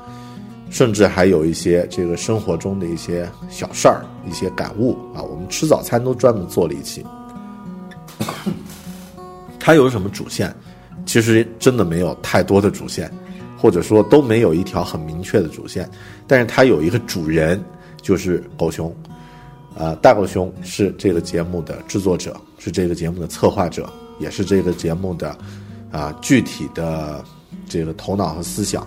[0.71, 5.23] 甚至还有一些这个生活中的一些小事儿、一些感悟啊。
[5.23, 7.05] 我们吃早餐都专门做了一期。
[9.59, 10.55] 它有什么主线？
[11.05, 13.11] 其实真的没有太多的主线，
[13.57, 15.89] 或者说都没有一条很明确的主线。
[16.27, 17.63] 但是它有一个主人，
[18.03, 18.95] 就是狗熊。
[19.77, 25.37] 呃，大狗熊是这个节目的制作者，是这个节目的策划者，也是这个节目的
[25.93, 27.25] 啊具体的
[27.69, 28.85] 这个头脑和思想。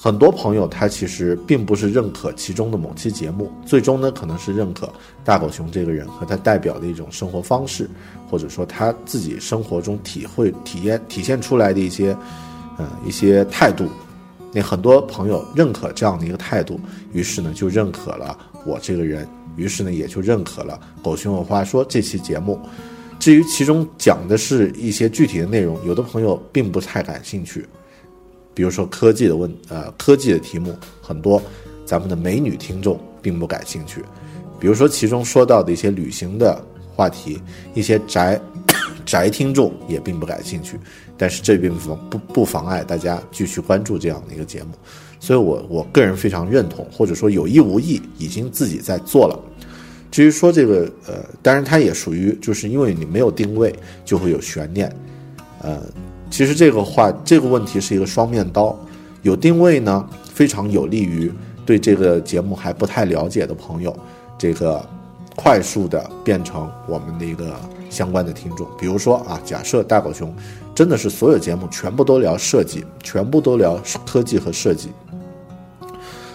[0.00, 4.88] 很多朋友他其实并不是认可其中的某期节目，最终呢可能是认可
[5.24, 7.90] 大狗熊这个人和他代表的一种生活方式，
[8.30, 12.16] 或者说他自己生活中体会、体验、体现出来的一些，
[12.76, 13.88] 呃一些态度。
[14.52, 16.78] 那很多朋友认可这样的一个态度，
[17.12, 22.56] 于是呢就认可了我这个人，于是呢也就认可了狗熊有话说这期节目。
[23.18, 27.66] 至于其中讲的是一些具体的内容，有的朋友并不太感兴趣。
[28.58, 31.40] 比如说科技的问，呃，科技的题目很多，
[31.86, 34.02] 咱们的美女听众并不感兴趣。
[34.58, 36.60] 比如说其中说到的一些旅行的
[36.92, 37.40] 话题，
[37.72, 38.36] 一些宅
[39.06, 40.76] 宅听众也并不感兴趣。
[41.16, 44.70] 但是这并不不不妨碍大家继续关注这样的一个节目。
[45.20, 49.38] 所以我我个人非常认同，或者说有意无意已经自己在做了。
[50.10, 53.72] 至于说这个，呃，当然它也属于，就是因为你没有定位，
[54.04, 54.92] 就会有悬念，
[55.62, 55.80] 呃。
[56.30, 58.76] 其实这个话，这个问题是一个双面刀。
[59.22, 61.32] 有定位呢，非常有利于
[61.66, 63.94] 对这个节目还不太了解的朋友，
[64.38, 64.84] 这个
[65.34, 67.58] 快速的变成我们的一个
[67.90, 68.66] 相关的听众。
[68.78, 70.32] 比如说啊，假设大狗熊
[70.74, 74.90] 真的是所有节目全部都聊设计，全部都聊科技和设计，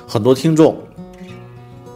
[0.06, 0.77] 很多听众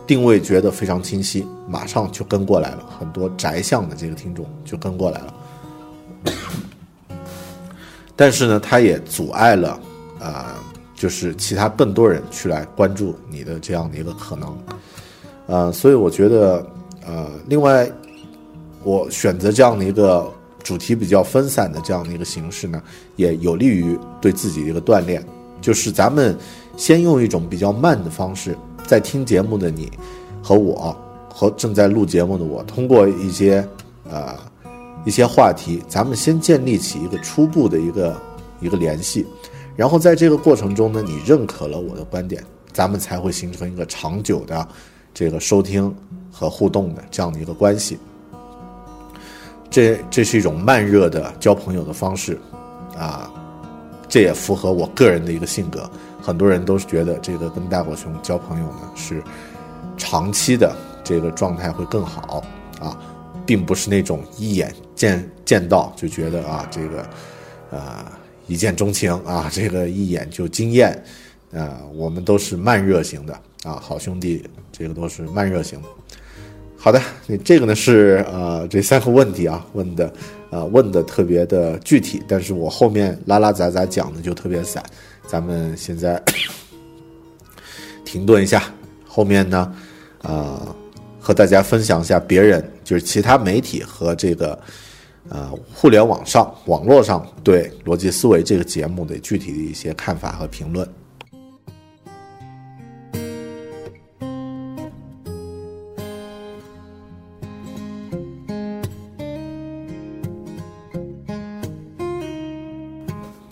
[0.08, 2.86] 定位觉得非常清晰，马上就跟过来了。
[2.98, 5.34] 很多宅向的这个听众就跟过来了。
[8.20, 9.80] 但是呢，它也阻碍了，
[10.20, 10.46] 呃，
[10.96, 14.58] 就是其他更多人去来关注你的这样的一个可能，
[15.46, 16.66] 呃，所以我觉得，
[17.06, 17.88] 呃，另外，
[18.84, 20.28] 我选择这样的一个
[20.64, 22.82] 主题比较分散的这样的一个形式呢，
[23.18, 25.24] 也有利于对自己一个锻炼。
[25.62, 26.36] 就是咱们
[26.76, 28.58] 先用一种比较慢的方式，
[28.88, 29.92] 在听节目的你
[30.42, 30.98] 和我
[31.32, 33.64] 和正在录节目的我，通过一些，
[34.10, 34.36] 呃。
[35.08, 38.22] 一些话题，咱们先建立起一个初步的一个
[38.60, 39.26] 一个联系，
[39.74, 42.44] 然后在这个过程中呢，你认可了我的观点，
[42.74, 44.68] 咱们才会形成一个长久的
[45.14, 45.96] 这个收听
[46.30, 47.98] 和互动的这样的一个关系。
[49.70, 52.38] 这这是一种慢热的交朋友的方式，
[52.98, 53.32] 啊，
[54.10, 55.90] 这也符合我个人的一个性格。
[56.22, 59.24] 很多人都是觉得这个跟大狗熊交朋友呢是
[59.96, 62.44] 长期的这个状态会更好，
[63.48, 67.02] 并不是那种一眼见见到就觉得啊这个
[67.72, 68.12] 啊
[68.46, 71.04] 一见钟情啊这个一眼就惊艳
[71.52, 73.34] 啊，我们都是慢热型的
[73.64, 75.88] 啊，好兄弟，这个都是慢热型的。
[76.78, 80.14] 好的，你这个呢是呃这三个问题啊问的，
[80.52, 84.84] 呃问的特别的具体，但是我后面拉拉杂杂讲的就特别散，
[85.26, 86.22] 咱们现在
[88.06, 88.64] 停顿一下，
[89.08, 89.74] 后面呢，
[90.22, 90.76] 呃
[91.28, 94.58] 和大家分享一下别人就是其他媒体和这个
[95.28, 100.88] 呃互联网上网络上对逻辑思维这个节目的具体的一些看法和评论。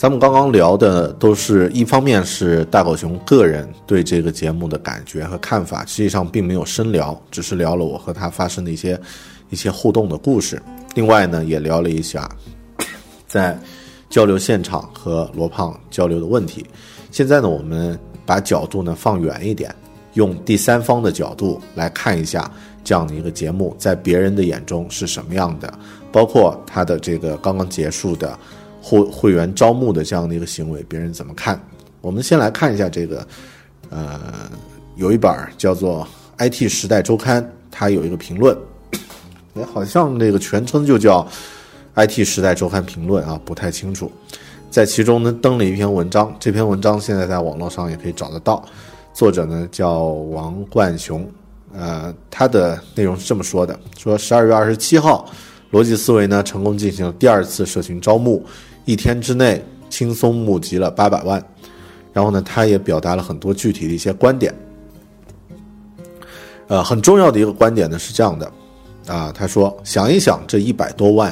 [0.05, 9.01] 咱们刚刚聊的都是一方面是大狗熊个人对这个节目的感觉和看法，实际上并没有深聊，只是聊了我和他发生的一些
[9.49, 10.61] 一些互动的故事。
[10.93, 12.29] 另外呢，也聊了一下
[13.27, 13.57] 在
[14.07, 16.63] 交流现场和罗胖交流的问题。
[17.09, 19.73] 现在呢，我们把角度呢放远一点，
[20.13, 22.47] 用第三方的角度来看一下
[22.83, 25.73] 这样的一个节目在别人的眼中是什么样的，
[26.11, 28.37] 包括他的这个刚刚结束的。
[28.87, 31.59] 会会员招募的这样的一个行为，别人怎么看？
[32.01, 33.27] 我们先来看一下这个，
[33.89, 34.19] 呃，
[34.95, 36.07] 有一本叫做
[36.49, 38.55] 《IT 时代周刊》，它有一个评论，
[39.55, 41.23] 哎，好像那个全称就叫
[41.95, 44.11] 《IT 时代周刊评论》啊，不太清楚。
[44.69, 48.63] 在其中呢，登了一篇文章，这篇文章现在在网络上也可以找得到，
[49.15, 51.27] 作者呢叫王冠雄，
[51.73, 55.27] 呃，他的内容是这么说的：说十二月二十七号，
[55.71, 58.45] 逻辑思维呢成功进行了第二次社群招募。
[58.85, 61.43] 一天之内轻松募集了八百万，
[62.13, 64.53] 然后呢，他也表达了很多具体的一些观点。
[66.67, 68.51] 呃，很重要的一个观点呢是这样的，
[69.07, 71.31] 啊，他说想一想这一百多万，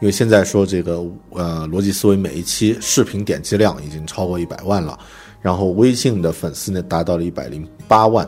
[0.00, 4.98] 因为现在说这个呃逻辑思维每一期视频点击量已经超过一百万了，
[5.42, 8.26] 然后微信的粉丝呢达到了一百零八万，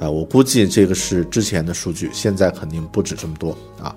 [0.00, 3.94] 呃，我估计这个是之前的数据，现在肯定不止这么多啊。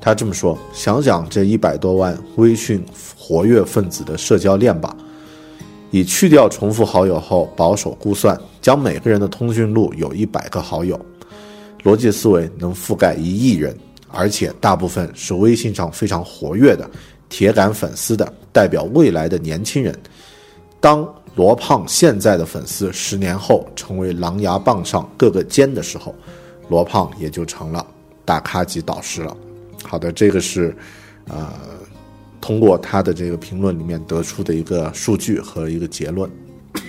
[0.00, 2.84] 他这么说：想想这一百多万微信。
[3.22, 4.96] 活跃分子的社交链吧，
[5.92, 10.98] 以去掉重复好友后，保守估算，将每个人的通讯录有一百个好友，
[11.84, 13.78] 逻辑思维能覆盖一亿人，
[14.08, 16.90] 而且大部分是微信上非常活跃的
[17.28, 19.96] 铁杆粉丝的，代表未来的年轻人。
[20.80, 26.12] 当罗胖现在的粉丝十年后成为狼牙棒上各个尖的时候，
[26.68, 27.86] 罗胖也就成了
[28.24, 29.36] 大咖级导师了。
[29.82, 30.74] 好的，这个是，
[31.28, 31.52] 呃。
[32.42, 36.28] 通过他的这个评论里面得出的一个数据和一个结论，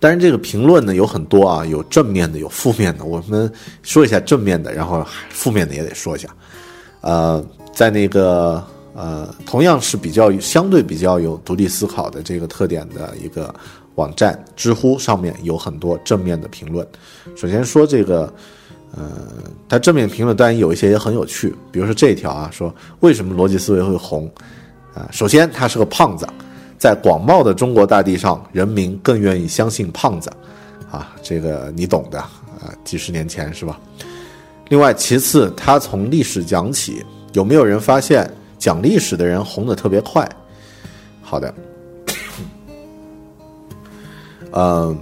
[0.00, 3.04] 当然这个评论呢有很多啊，有正面的，有负面的。
[3.04, 3.50] 我们
[3.80, 6.28] 说一下正面的，然后负面的也得说一下。
[7.00, 8.62] 呃，在那个
[8.92, 13.54] 呃，同样是比较相对比较有独立思考的这个特点的一个
[13.94, 16.84] 网站——知乎上面有很多正面的评论。
[17.36, 18.34] 首先说这个。
[18.96, 19.02] 呃，
[19.68, 24.28] 他正面评论当然有一些也很有趣，比如说这一条啊，说为什么逻辑思维会红？
[24.94, 26.26] 啊，首先他是个胖子，
[26.78, 30.30] 在广袤的中国大地上，人民更愿意相信胖子，
[30.90, 33.78] 啊，这个你懂的啊，几十年前是吧？
[34.70, 38.28] 另外，其次他从历史讲起，有没有人发现
[38.58, 40.28] 讲历史的人红的特别快？
[41.20, 41.54] 好的，
[44.52, 44.98] 嗯。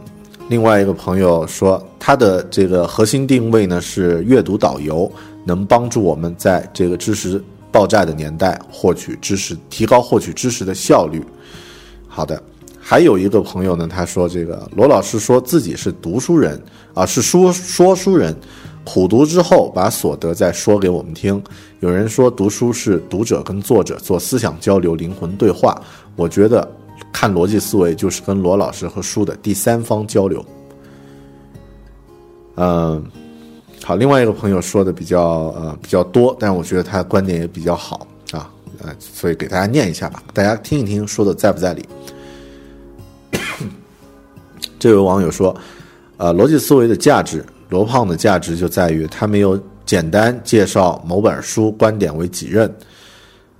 [0.48, 5.10] 另外一个朋友说，他的这个核心定位呢是阅读导游，
[5.44, 7.42] 能帮助我们在这个知识
[7.72, 11.20] 爆炸的年代获取知识，提高获取知识的效率。
[12.06, 12.40] 好的，
[12.78, 16.62] 还有一个朋友呢，他说这个罗老师说自己是读书人
[16.94, 18.32] 啊，是说说书人，
[18.84, 21.42] 苦读之后把所得再说给我们听。
[21.80, 25.76] 有人说读书是读者跟作者做思想交流、灵魂对话，
[26.14, 26.75] 我觉得。
[27.12, 30.44] 看逻辑思维就是跟罗老师和书的第三方交流。
[32.56, 33.04] 嗯，
[33.82, 35.22] 好，另外一个朋友说的比较
[35.56, 38.50] 呃比较多，但我觉得他的观点也比较好啊，
[38.82, 41.86] 呃，所以给大家念一下吧，大家听一听说的在不在理。
[44.78, 45.54] 这位网友说，
[46.16, 52.74] 呃，逻辑思维的价值，罗胖的价值就在于他没有简单介绍某本书观点为己任，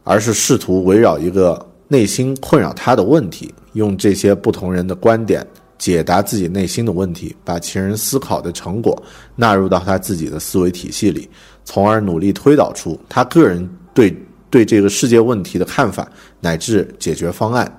[0.05, 1.67] 而是试图围绕一个。
[1.89, 5.47] 内心困扰他的问题，用这些不同人的观点
[5.79, 9.01] 解答自己内心的问题，把其人思考的成果
[9.35, 11.29] 纳入到他自己的思维体系里，
[11.65, 14.17] 从而努力推导出他个人对
[14.51, 16.11] 对这个世界问题的看法
[16.41, 17.71] 乃至解决方案。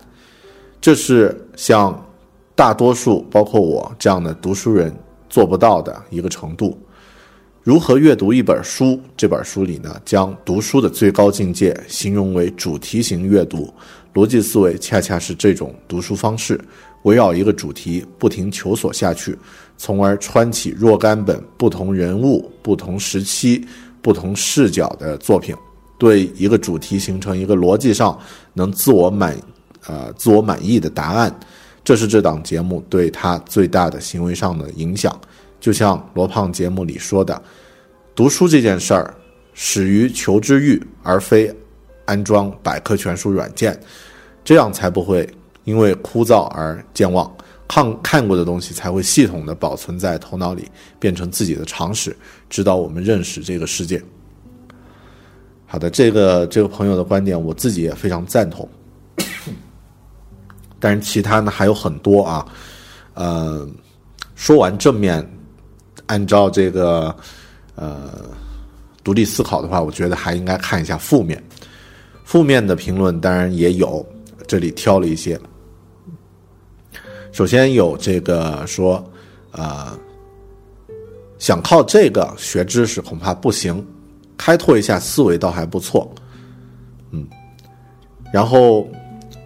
[0.80, 2.06] 这是像
[2.56, 4.96] 大多数包括我这样的读书人
[5.30, 6.78] 做不到的一个程度。
[7.64, 8.98] 如何阅读一本书？
[9.18, 13.74] 这本书里呢，将读书的最高境界形容为主题型阅读。
[14.18, 16.60] 逻辑思维恰恰是这种读书方式，
[17.04, 19.38] 围绕一个主题不停求索下去，
[19.78, 23.64] 从而穿起若干本不同人物、不同时期、
[24.02, 25.56] 不同视角的作品，
[26.00, 28.20] 对一个主题形成一个逻辑上
[28.56, 29.38] 能自我满，
[29.86, 31.32] 呃，自我满意的答案。
[31.84, 35.16] 这是这档节目对他最大的行为上的影响。
[35.60, 37.40] 就像罗胖节目里说的，
[38.16, 39.14] 读书这件事儿
[39.54, 41.56] 始于求知欲，而非
[42.06, 43.80] 安装百科全书软件，
[44.48, 45.30] 这样才不会
[45.66, 47.30] 因为枯燥而健忘。
[47.68, 50.66] 看看过的东西才会系统的保存在头脑里，
[51.00, 52.16] 变成自己的常识，
[52.50, 54.02] 指导我们认识这个世界。
[55.66, 58.66] 好的，这个这个朋友的观点，我自己也非常赞同。
[60.80, 62.48] 但是其他呢还有很多啊，
[63.16, 63.68] 呃，
[64.34, 65.30] 说完正面。
[66.06, 67.14] 按照这个，
[67.76, 68.14] 呃，
[69.04, 71.44] 独立思考的话，我觉得还应该看一下负面。
[72.24, 74.06] 负面的评论当然也有，
[74.48, 75.40] 这里挑了一些。
[77.32, 79.04] 首先有这个说，
[79.52, 79.98] 呃，
[81.38, 83.86] 想靠这个学知识恐怕不行，
[84.38, 86.10] 开拓一下思维倒还不错。
[87.12, 87.28] 嗯，
[88.34, 88.88] 然后，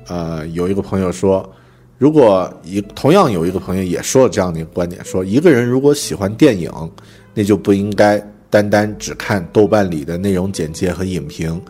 [0.08, 1.48] 呃，有一个朋友说。
[1.98, 6.72] 如果一同样有一个朋友也说了这样的一个观点，说一个人如果喜欢电影，
[7.36, 8.18] 那就不应该
[8.50, 11.62] 单单只看豆瓣里的内容简介和影评，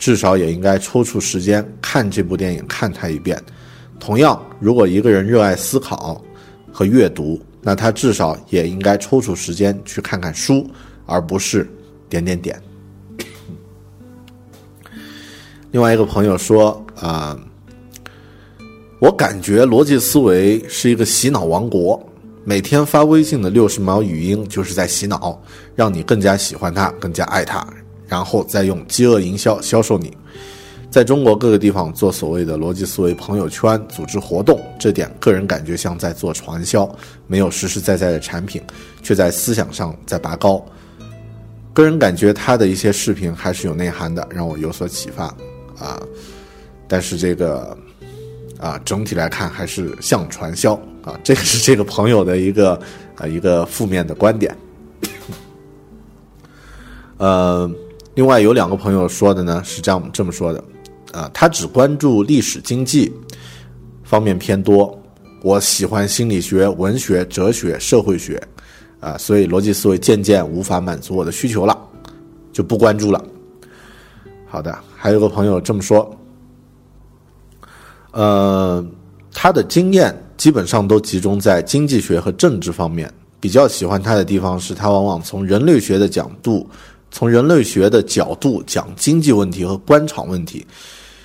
[0.00, 3.40] 至少也应该抽出时间看这部电影看它一遍。
[4.00, 6.20] 同样，如果一个人热爱思考
[6.72, 10.68] 和阅读，那他至少也应该抽出时间去看看书，
[11.06, 11.70] 而不是
[12.08, 12.60] 点点点。
[15.70, 17.38] 另外一个朋友说啊。
[19.02, 21.98] 我感觉逻辑思维是一个洗脑王国，
[22.44, 25.42] 每天发微信的六十秒语音就是在洗脑，
[25.74, 27.66] 让你更加喜欢他，更加爱他，
[28.10, 30.14] 然后再用饥饿营销销售你。
[30.90, 36.92] 在中国各个地方做所谓的逻辑思维朋友圈，组织活动，这点个人感觉像在做传销，
[37.28, 38.60] 没有实实在在的产品，
[39.00, 40.60] 却在思想上在拔高。
[41.72, 45.26] 个人感觉他的一些视频还是有内涵的，让我有所启发
[45.78, 46.02] 啊，
[46.88, 47.78] 但是这个。
[48.60, 52.78] 啊，整体来看还是像传销啊，这个是这个朋友的一个
[53.16, 54.54] 啊一个负面的观点。
[57.16, 57.66] 呃，
[58.14, 60.64] 另外有两个朋友说的呢是这样这么说的，
[61.12, 63.12] 啊，他只关注历史经济
[64.02, 65.00] 方面偏多，
[65.42, 68.42] 我喜欢心理学、文学、哲学、社会学，
[68.98, 71.78] 啊，所以逻辑思维渐渐无法满足我的需求了，
[72.52, 73.24] 就不关注了。
[74.46, 76.16] 好的，还有个朋友这么说。
[78.10, 78.84] 呃，
[79.32, 83.08] 他的经验基本上都集中在经济学和政治方面。
[83.38, 86.68] 比较喜欢他的地方是他往往从人类学的角度，
[87.10, 90.66] 从人类学的角度讲经济问题和官场问题，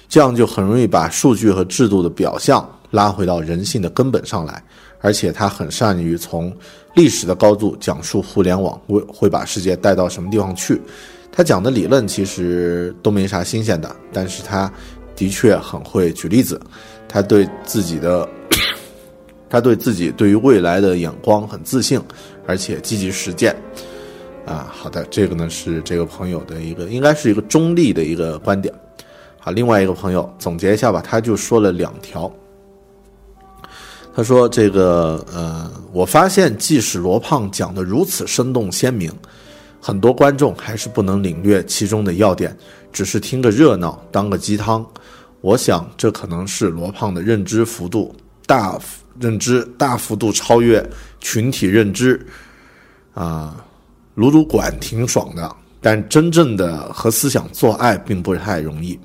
[0.07, 4.63] 这样就很容易把数据和制度的表象拉回到人性的根本上来。
[5.01, 6.51] 而且他很善于从
[6.95, 10.81] 历史的高度讲述互联网会会把世界带到什么地方去。
[11.31, 14.71] 他讲的理论其实都没啥新鲜的，但是他。
[15.17, 16.59] 的确很会举例子，
[17.07, 18.27] 他对自己的，
[19.49, 21.97] 他对自己对于未来的眼光很自信，
[22.45, 23.55] 而且积极实践。
[24.45, 28.73] 啊，好的，这个呢是这个朋友的一个，应该是一个中立的一个观点。
[29.39, 32.31] 好，另外一个朋友总结一下吧，他就说了两条。
[34.15, 39.11] 他说：“这个，呃，我发现即使罗胖讲的如此生动鲜明，
[39.81, 42.55] 很多观众还是不能领略其中的要点，
[42.93, 44.85] 只是听个热闹，当个鸡汤。”
[45.41, 48.15] 我想，这可能是罗胖的认知幅度
[48.45, 48.79] 大，
[49.19, 50.83] 认知大幅度超越
[51.19, 52.25] 群体认知，
[53.13, 53.64] 啊，
[54.15, 58.99] 撸撸管挺爽的，但真正的和思想做爱并不太容易。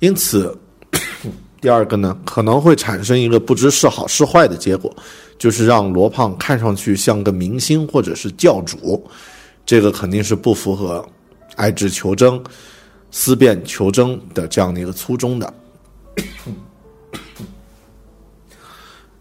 [0.00, 0.56] 因此，
[1.60, 4.94] 第二个呢，可能会产生一个不知是好是坏的结果，
[5.38, 9.02] 就是让罗胖看上去像个明星或者是教主，
[9.64, 11.04] 这个肯定是不符合
[11.56, 12.40] 爱智求真。
[13.10, 15.54] 思辨求真的这样的一个初衷的。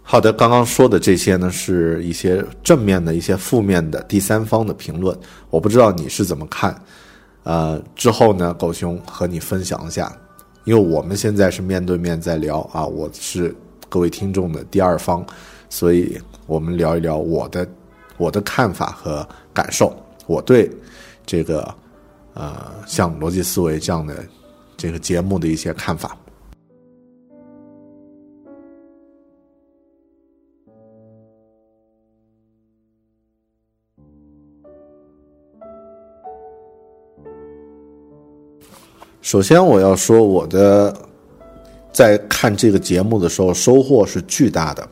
[0.09, 5.13] 好的，刚刚说的这些呢，是一些正面的一些负面的第三方的评论，
[5.49, 6.81] 我不知道你是怎么看。
[7.43, 10.09] 呃，之后呢，狗熊和你分享一下，
[10.63, 13.53] 因为我们现在是面对面在聊啊，我是
[13.89, 15.25] 各位听众的第二方，
[15.69, 17.67] 所以我们聊一聊我的
[18.15, 19.93] 我的看法和感受，
[20.25, 20.71] 我对
[21.25, 21.75] 这个
[22.33, 24.15] 呃像逻辑思维这样的
[24.77, 26.17] 这个节目的一些看法。
[39.27, 40.95] 首先，我要说我的
[41.91, 44.87] 在看这个节目的时候收获是巨大的，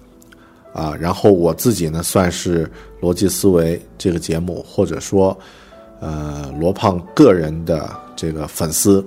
[0.73, 2.69] 啊，然后我自己呢算是
[2.99, 5.39] 逻辑思维这个节目，或者说
[6.01, 9.01] 呃罗胖个人的这个粉丝，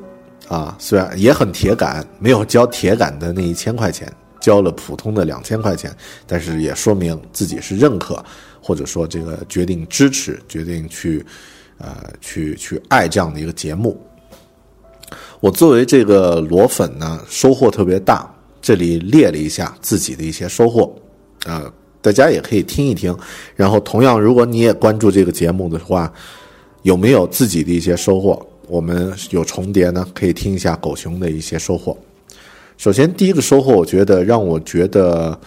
[0.49, 4.11] 啊，虽然也很铁杆，没有交铁杆的那一千块钱，
[4.41, 5.95] 交了普通的两千块钱，
[6.27, 8.25] 但是也说明自己是认可，
[8.63, 11.23] 或者说这个决定支持，决定去
[11.77, 14.03] 呃去去爱这样的一个节目。
[15.41, 18.29] 我作为这个裸粉呢，收获特别大。
[18.61, 20.93] 这里列了一下自己的一些收获，
[21.47, 21.73] 呃，
[22.03, 23.17] 大家也可以听一听。
[23.55, 26.13] 然后，同样，如果你也关注这个节目的话，
[26.83, 28.45] 有没有自己的一些收获？
[28.67, 31.97] 我们有重叠呢，可以听一下狗熊的一些收获。
[32.77, 35.41] 首先，第一个收获，我觉得让我觉得，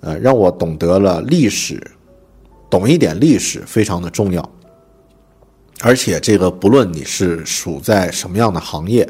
[0.00, 1.80] 呃，让我懂得了历史，
[2.68, 4.52] 懂一点历史非常的重要。
[5.82, 9.08] 而且这个不论你是属在什么样的行业，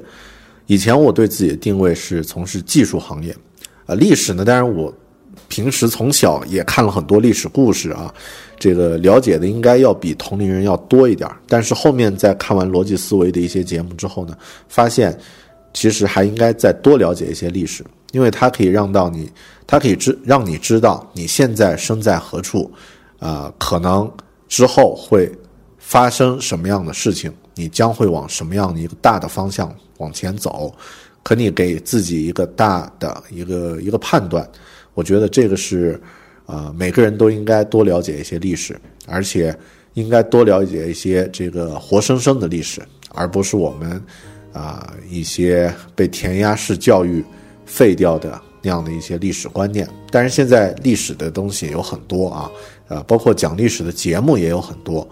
[0.66, 3.35] 以前我对自己的定位是从事技术行业，
[3.87, 4.95] 呃，历史呢，当然我
[5.49, 8.14] 平时从小也看了很多历史故事啊，
[8.57, 11.29] 这个了解的应该要比同龄人要多一点。
[11.49, 14.37] 但是后面在看完逻辑思维的一些节目之后呢，
[14.68, 15.18] 发现
[15.75, 19.29] 其实还应该再多了解一些历史，因为它可以让到你，
[19.66, 22.71] 它可以知让你知道你现在身在何处，
[23.18, 24.09] 啊，可能
[24.49, 25.29] 之后会。
[25.91, 30.72] 发生什么样的事情，你将会往什么样的一个大的方向往前走？
[31.24, 34.49] 可你给自己一个大的一个一个判断，
[34.95, 36.01] 我觉得这个是，
[36.47, 39.53] 呃，每个人都应该多了解一些历史，而且
[39.95, 44.01] 应该多了解一些这个活生生的历史，而不是我们
[44.53, 47.24] 啊一些被填鸭式教育
[47.66, 49.88] 废掉的那样的一些历史观念。
[50.09, 52.49] 但是现在历史的东西有很多啊，
[52.86, 55.05] 呃，包括讲历史的节目也有很多。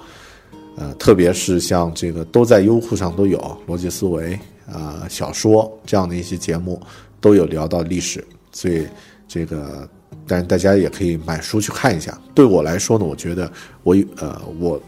[0.81, 6.81] 呃，特别是像这个都在优酷上都有逻辑思维啊小说这样的一些节目，
[7.21, 8.87] 都有聊到历史，所以
[9.27, 9.89] 这个，
[10.25, 12.17] 但大家也可以买书去看一下。
[12.33, 13.51] 对我来说呢，我觉得
[13.83, 14.81] 我呃我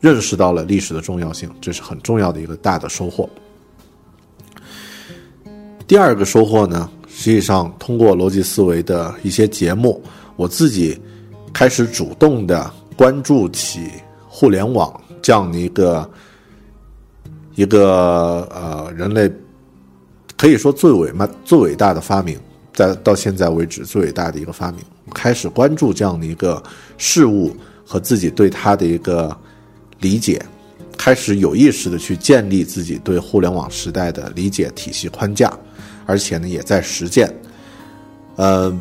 [0.00, 3.26] 认识到了历史的重要性，这是很重要的一个大的收获。
[5.86, 10.02] 第二个收获呢，实际上通过逻辑思维的一些节目，
[10.36, 11.00] 我自己
[11.54, 13.88] 开始主动的关注起。
[14.40, 16.10] 互联网这样的一个
[17.56, 19.30] 一个呃，人类
[20.34, 22.40] 可以说最伟嘛最伟大的发明，
[22.72, 24.80] 在到现在为止最伟大的一个发明，
[25.12, 26.62] 开始关注这样的一个
[26.96, 29.36] 事物和自己对它的一个
[29.98, 30.42] 理解，
[30.96, 35.52] 开始有意识的去建立自己对互联网时代的理解体系框架，
[36.06, 37.30] 而且呢也在实践，
[38.36, 38.74] 呃。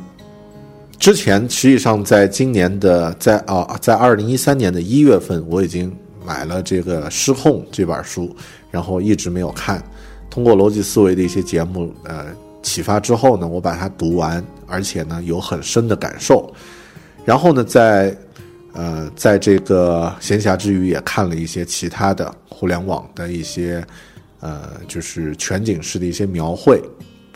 [1.00, 5.96] 之前实际上，在今年的在啊，在二零一三年的一月份，我已经
[6.26, 8.36] 买了这个《失控》这本书，
[8.70, 9.82] 然后一直没有看。
[10.30, 12.26] 通过逻辑思维的一些节目，呃，
[12.62, 16.54] 启发之后呢，我把它读完，而且呢有很深的感受。
[17.24, 18.16] 然后呢，在
[18.74, 23.82] 呃，在这个闲暇之余，也看了一些其他的互联网的一些
[24.42, 26.82] 呃，就是全景式的一些描绘。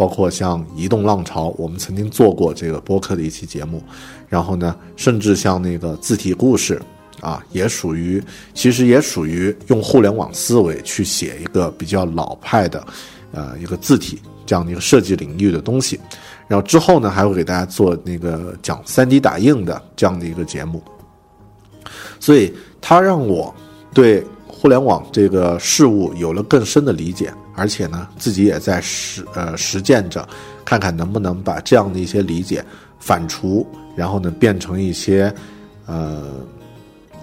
[0.04, 3.82] 包括像移动浪潮，我们曾经做过这个播客的一期节目，
[4.28, 6.78] 然后呢，甚至像那个字体故事，
[7.22, 8.22] 啊，也属于，
[8.54, 12.86] 其实也属于用互联网思维去写一个比较老派的，
[13.32, 15.98] 呃，一个字体这样的一个设计领域的东西。
[16.50, 20.84] 然后之后呢，还会给大家做那个讲 3D 打印的这样的一个节目。
[22.20, 23.56] 所以，它让我
[23.94, 27.34] 对互联网这个事物有了更深的理解。
[27.56, 30.28] 而且呢，自己也在实呃实践着，
[30.66, 32.64] 看看能不能把这样的一些理解
[33.00, 35.34] 反刍，然后呢变成一些
[35.86, 36.32] 呃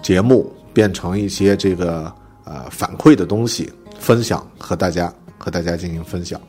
[0.01, 2.11] 节目，变成一些这个
[2.45, 6.39] 呃反馈的东西，分享和大家和大家进行分享。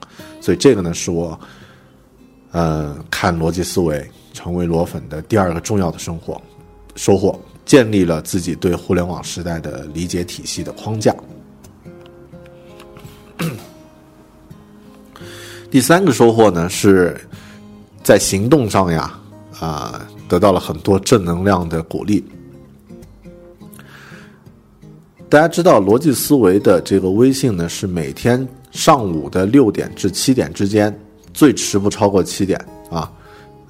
[0.40, 1.38] 所以这个呢是我
[2.52, 6.40] 呃看逻辑思维成为裸粉的第二个重要的生活
[6.94, 11.14] 收获，建立了自己对互联网时代的理解体系的框架。
[15.72, 17.18] 第三个收获呢，是
[18.04, 19.18] 在行动上呀，
[19.58, 22.22] 啊，得到了很多正能量的鼓励。
[25.30, 30.94] 大家知道，逻辑思维的这个微信呢，是每天上午的六点至七点之间，
[31.32, 33.10] 最迟不超过七点啊，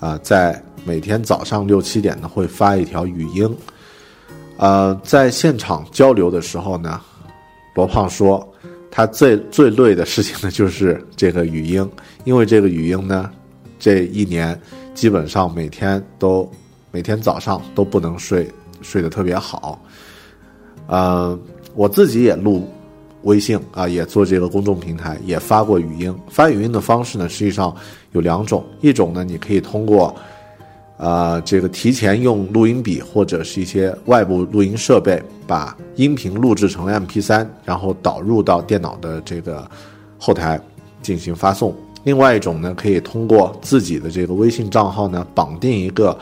[0.01, 3.57] 啊，在每天早上六七点呢会发一条语音。
[4.57, 7.01] 呃，在现场交流的时候呢，
[7.77, 8.52] 罗胖说，
[8.95, 11.91] 他最最累的事情呢就是这个语音，
[12.25, 13.31] 因为这个语音呢，
[13.79, 14.61] 这一年
[14.93, 16.47] 基本上每天都
[16.91, 18.47] 每天早上都不能睡，
[18.83, 19.81] 睡得特别好。
[20.89, 21.39] 呃，
[21.75, 22.69] 我自己也录
[23.23, 26.15] 微信啊，也做这个公众平台，也发过语音。
[26.29, 27.75] 发语音的方式呢，实际上
[28.13, 30.15] 有两种，一种呢，你可以通过。
[31.03, 39.69] 啊，这个提前用录音笔或者是一些外部录音设备，把音频录制成 MP3，然后导入到电脑的这个
[40.17, 40.61] 后台
[41.03, 41.75] 进行发送。
[42.05, 46.17] 另外一种呢，可以通过自己的这个微信账号呢，绑定一个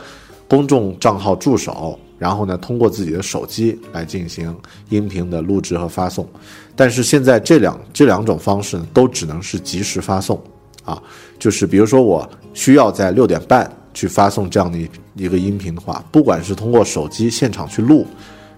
[0.47, 4.51] 公众账号助手，然后呢，通过自己的手机来进行
[4.89, 6.27] 音频的录制和发送。
[6.75, 10.41] 但是现在这两这两种方式呢，都只能是及时发送
[10.83, 10.99] 啊，
[11.37, 13.71] 就是比如说我需要在六点半。
[13.93, 18.07] 去发送这样的一一个音频的话，不管是通过手机现场去录，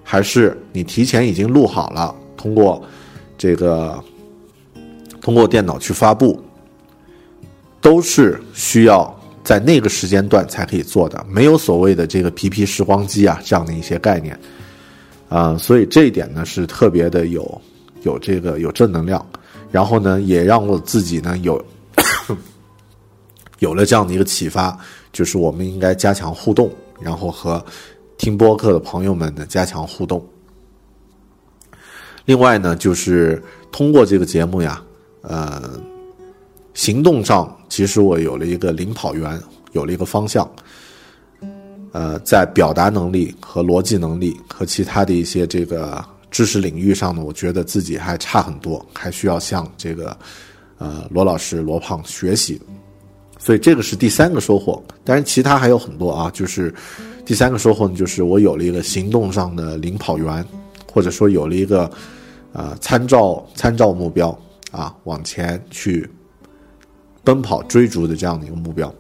[0.04, 2.84] 还是你提前已经录好了，通过
[3.38, 4.02] 这个
[5.22, 6.42] 通过电脑去发布，
[7.82, 9.14] 都是需要
[9.44, 14.40] 在那个时间段才可以做的，没有所谓的这个皮皮时光机啊这样的一些概念
[15.30, 17.62] 啊，所以这一点呢是特别的有
[18.04, 19.26] 有这个有正能量，
[19.72, 21.64] 然后呢也让我自己呢有
[23.60, 24.78] 有了这样的一个启发。
[25.14, 27.64] 就是我们应该加强互动，然后和
[28.18, 30.22] 听播客的朋友们呢加强互动。
[32.26, 33.42] 另外呢，就是
[33.72, 34.84] 通过这个节目呀，
[35.22, 35.80] 呃，
[36.74, 39.42] 行动上其实我有了一个领跑员，
[39.74, 40.50] 有了一个方向。
[41.92, 50.18] 呃，在表达能力和逻辑能力和其他的一些这个知识领域上呢，我觉得自己还差很多，还需要向这个
[50.80, 52.60] 呃罗老师罗胖学习。
[53.46, 56.32] 所以这个是第三个收获，当然其他还有很多啊。
[56.34, 56.74] 就是
[57.26, 60.46] 第三个收获呢，就是我有了一个行动上的领跑员，
[60.90, 61.92] 或者说有了一个
[62.54, 64.30] 呃参照参照目标
[64.72, 66.10] 啊，往前去
[67.22, 68.94] 奔跑追逐的这样的一个目标。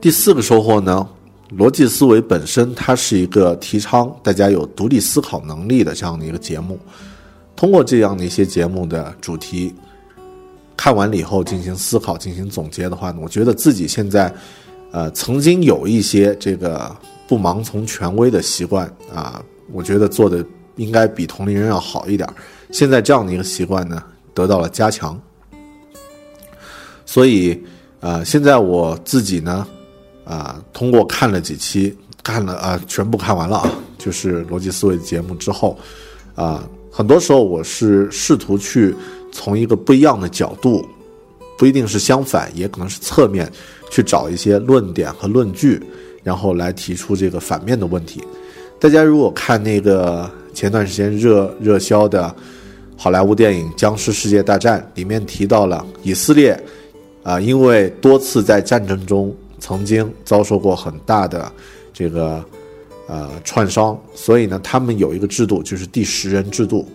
[0.00, 1.08] 第四个收获呢，
[1.56, 6.76] 逻辑思维本身它是一个提倡大家有独立思考能力的这样的一个节目，
[7.54, 9.72] 通过这样的一些节目的主题。
[10.82, 14.32] 看完了以后进行思考、进行总结的话呢，我觉得自己现在，
[14.92, 16.96] 呃，曾经有一些这个
[17.28, 20.42] 不盲从权威的习惯啊，我觉得做的
[20.76, 22.26] 应该比同龄人要好一点。
[22.72, 24.02] 现在这样的一个习惯呢，
[24.32, 25.20] 得到了加强。
[27.04, 27.62] 所以，
[28.00, 29.66] 呃，现在我自己呢，
[30.24, 35.76] 啊，通过看了几期，看了啊，全部看完了啊，就是逻辑思维的节目之后，
[36.34, 38.96] 啊，很多时候我是试图去。
[39.32, 40.86] 从一个不一样的角度，
[41.56, 43.50] 不一定是相反，也可能是侧面，
[43.90, 45.80] 去找一些论点和论据，
[46.22, 48.22] 然后来提出这个反面的问题。
[48.78, 52.34] 大家如果看那个前段时间热热销的
[52.96, 56.58] 好莱坞电影《僵尸世界大战》，里面提到了以色列，
[57.22, 61.52] 啊，因为多次在战争中曾经遭受过很大的
[61.92, 62.42] 这个
[63.06, 66.88] 呃创伤，所以呢，他们有一个制度，就是第十人制度。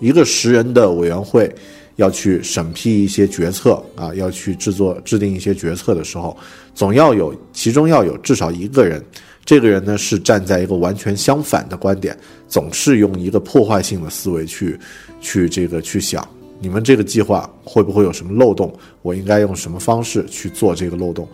[0.00, 1.54] 一个十人的委员会
[1.96, 6.36] 要去审批一些决策啊，要去制作制定一些决策的时候，
[6.74, 9.04] 总要有其中要有至少一个人，
[9.44, 14.78] 这个人呢是站在一个完全相反的观点，总是用一个破坏性的思维去
[15.20, 16.26] 去这个去想，
[16.58, 18.72] 你们这个计划会不会有什么漏洞？
[19.02, 21.28] 我应该用什么方式去做这个漏洞？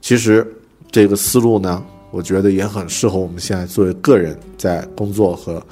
[0.00, 0.44] 其实
[0.90, 5.64] 这个思路呢，我觉得也很适合我们现在作为个人在工作和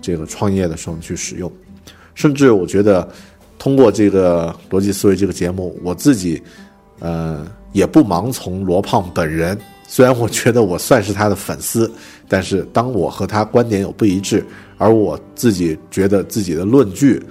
[0.00, 1.50] 这个创业的时候去使用。
[2.18, 3.08] 甚至我觉得，
[3.60, 6.42] 通过这个逻辑思维这个节目，我自己，
[6.98, 9.56] 呃，也不盲从罗胖本人。
[9.86, 11.88] 虽然我觉得我算是他的粉丝，
[12.26, 14.44] 但是当我和他观点有不一致，
[14.78, 17.22] 而我自己觉得自己的论据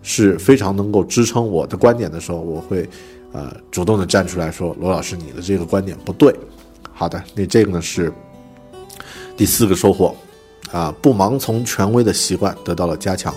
[0.00, 2.88] 是非常能够支撑我的观点的时候，我会，
[3.32, 6.32] 呃，主动的站出来说：“罗老师，你的这个观点不对。”
[6.94, 8.12] 好的，那这个呢是
[9.36, 10.14] 第四个收获，
[10.70, 13.34] 啊，不盲从权威的习惯得到了加强。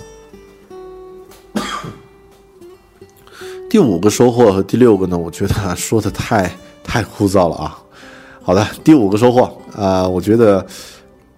[3.71, 6.53] 第五个收获和第六个呢，我觉得说的太
[6.83, 7.81] 太枯燥了啊。
[8.41, 10.65] 好的，第五个收获啊，我觉得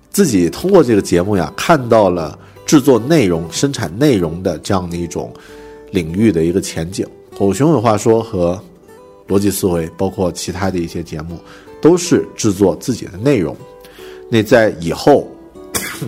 [0.09, 5.31] 自己通过这个节目呀，看到了制作内容、生产内容的这样的一种
[5.91, 7.05] 领域的一个前景。
[7.37, 8.59] 狗熊有话说和
[9.27, 11.37] 逻辑思维，包括其他的一些节目，
[11.79, 13.55] 都是制作自己的内容。
[14.27, 15.27] 那在以后，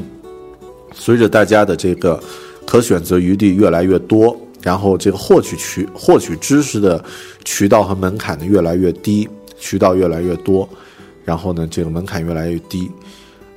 [0.91, 2.19] 随着大家的这个
[2.65, 4.35] 可选择余地越来越多。
[4.65, 7.03] 然后这个获取渠获取知识的
[7.43, 10.67] 渠道和门槛呢越来越低，渠道越来越多，
[11.23, 12.89] 然后呢这个门槛越来越低，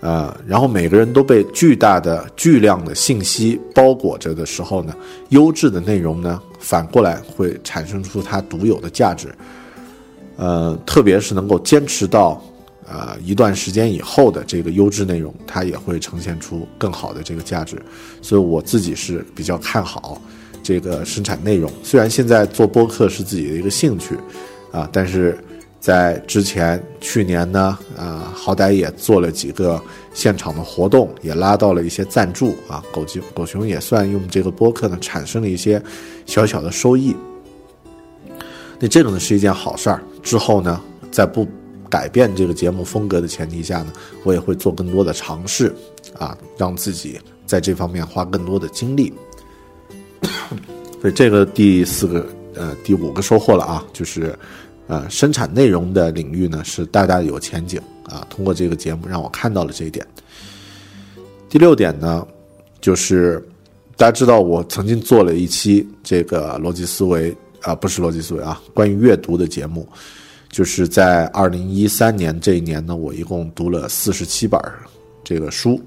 [0.01, 4.95] 呃，然后每个人都被巨大的巨量的信息包裹着的时候呢，
[5.31, 9.35] 优质的内容呢反过来会产生出它独有的价值，
[10.37, 12.43] 呃，特别是能够坚持到。
[12.91, 17.77] 呃，一段时间以后的这个优质内容，它也会呈现出更好的这个价值，
[18.23, 20.19] 所以我自己是比较看好
[20.63, 21.71] 这个生产内容。
[21.83, 24.17] 虽然现在做播客是自己的一个兴趣，
[24.71, 25.37] 啊，但是
[25.81, 29.81] 在之前去年呢，啊，好歹也做了几个
[30.13, 35.83] 现场的活动，也拉到了一些赞助啊，狗熊狗熊也算用这个播客呢产生了一些
[36.27, 37.17] 小小的收益。
[38.79, 40.03] 那这个呢是一件好事儿。
[40.23, 40.81] 之后呢，
[41.11, 41.47] 在不。
[41.91, 43.91] 改变这个节目风格的前提下呢，
[44.23, 45.75] 我也会做更多的尝试，
[46.19, 49.11] 啊，让自己在这方面花更多的精力。
[51.01, 54.37] 所以这个第四个呃第五个收获了啊，就是
[54.87, 58.27] 呃生产内容的领域呢是大大有前景啊。
[58.29, 60.07] 通过这个节目让我看到了这一点。
[61.49, 62.27] 第六点呢，
[62.81, 63.43] 就是
[63.97, 69.89] 大家知道我曾经做了一期这个逻辑思维啊，不是逻辑思维啊，关于阅读的节目。
[70.51, 74.61] 就是在二零一三年这一年呢，我一共读了四十七本
[75.23, 75.81] 这个书。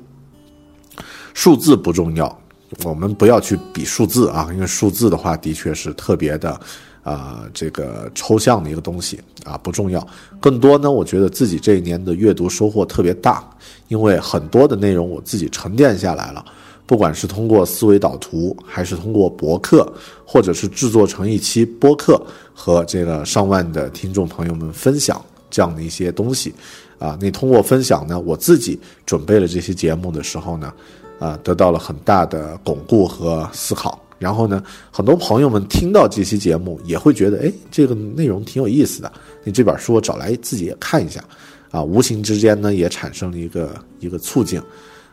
[1.33, 2.40] 数字不重要，
[2.83, 6.59] 我们不要去比数字啊，因为数字的话的确是特别的，
[7.03, 10.05] 啊，这个抽象的一个东西啊，不重要。
[10.39, 13.43] 更多呢，我觉得自己这一年的阅读收获特别大，
[13.89, 16.43] 因为很多的内容我自己沉淀下来了。
[16.87, 19.89] 不管是通过思维导图，还是通过博客，
[20.25, 22.21] 或者是制作成一期播客，
[22.53, 26.53] 和这个上万的听众朋友们分享这样的一些东西，
[26.99, 30.73] 啊，你通过分享呢，我自己准备了这些节目的时候呢，
[31.21, 34.03] 啊，得到了很大的巩固和思考。
[34.17, 39.11] 然后呢，很多朋友们听到这期节目也会觉得，哎，这个内容挺有意思的。
[39.43, 41.23] 你这本书我找来自己也看一下，
[41.69, 44.59] 啊，无形之间呢，也产生了一个一个促进。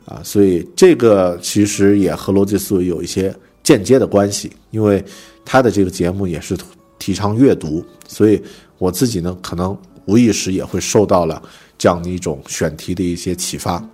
[0.07, 5.05] 啊，所以这个其实也和逻辑思维有一些间接的关系，因为
[5.45, 6.57] 他的这个节目也是
[6.99, 8.43] 提倡阅读，所以
[8.79, 11.43] 我自己呢可能无意识也会受到了
[11.77, 13.87] 这样的一种选题的一些启发。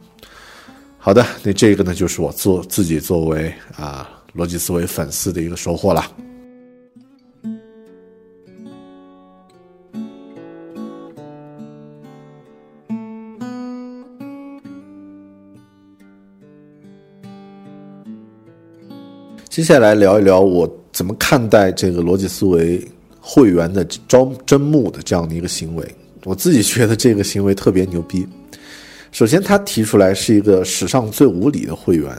[1.04, 6.02] 好的，那这个呢就是我做自己作为啊逻辑思维粉丝的一个收获了。
[19.50, 22.82] 接下来聊一聊我怎么看待这个逻辑思维
[23.20, 25.86] 会员的招真募的这样的一个行为。
[26.24, 28.26] 我自己觉得这个行为特别牛逼。
[29.14, 32.10] 首先，他提出来是一个史上最无理的会员。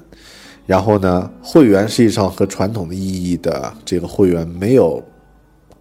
[0.66, 5.04] 然后呢，会员实际上和传统的意义的这个会员没有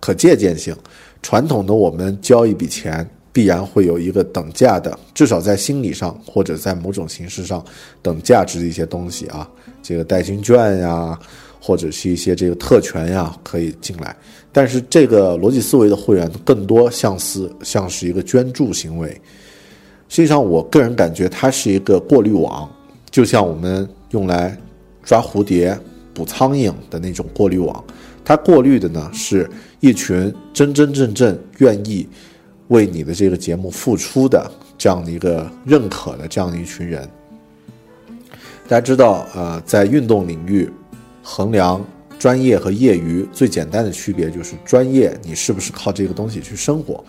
[0.01, 0.75] 可借鉴性。
[1.23, 7.65] 传统的我们交一笔钱，必然会有一个等价的，至少在心理上或者在某种形式上
[8.03, 9.49] 等价值的一些东西啊，
[9.85, 11.17] 这个代金券呀。
[11.67, 14.15] 或者是一些这个特权呀，可以进来，
[14.53, 19.19] 但是这个逻辑思维的会员更多像是像是一个捐助行为。
[20.15, 22.71] 实际上，我个人感觉它是一个过滤网，
[23.11, 24.57] 就像我们用来
[25.03, 25.77] 抓蝴蝶、
[26.15, 27.85] 捕苍蝇的那种过滤网。
[28.25, 29.51] 它过滤的呢，是
[29.81, 32.09] 一群真真正正愿意
[32.69, 34.49] 为你的这个节目付出的
[34.79, 37.03] 这样的一个认可的这样的一群人。
[38.69, 40.71] 大家知道，呃，在运动领域。
[41.27, 41.85] 衡量
[42.19, 47.03] 专业和业余最简单的区别就是专业，你是不是靠这个东西去生活？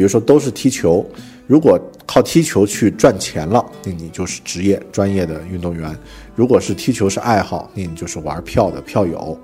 [0.00, 1.04] 比如说都是踢球，
[1.46, 5.92] 如果靠踢球去赚钱了，那你就是职业专业的运动员；
[6.34, 9.38] 如果是踢球是爱好，那你就是玩票的票友。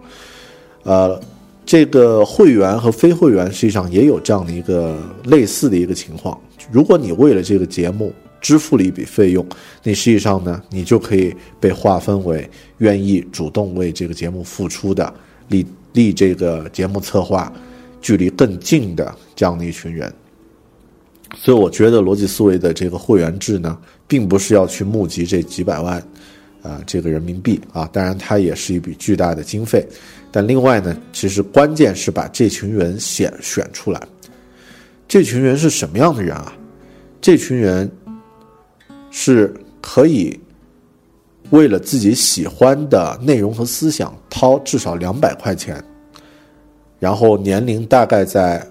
[0.82, 1.20] 呃，
[1.66, 6.40] 这个会员和非会员实际上也有这样的一个类似的一个情况。
[6.72, 9.46] 如果你为了这个节目，支付了一笔费用，
[9.82, 12.48] 那实际上呢，你就可以被划分为
[12.78, 15.12] 愿意主动为这个节目付出的、
[15.48, 17.52] 离离这个节目策划
[18.00, 20.10] 距离更近的这样的一群人。
[21.36, 23.78] 所以，我觉得逻辑思维的这个会员制呢，
[24.08, 26.02] 并不是要去募集这几百万
[26.62, 29.86] 啊这个人民币啊，当然它也是一笔巨大的经费。
[30.32, 34.00] 但另外呢，其实关键是把这群人选选出来。
[35.06, 36.52] 这群人是什么样的人啊？
[37.20, 37.90] 这群人。
[39.18, 40.38] 是可以
[41.48, 45.82] 为了自己喜欢的内容和思想掏至少两百块钱，
[46.98, 48.62] 然后年龄大概在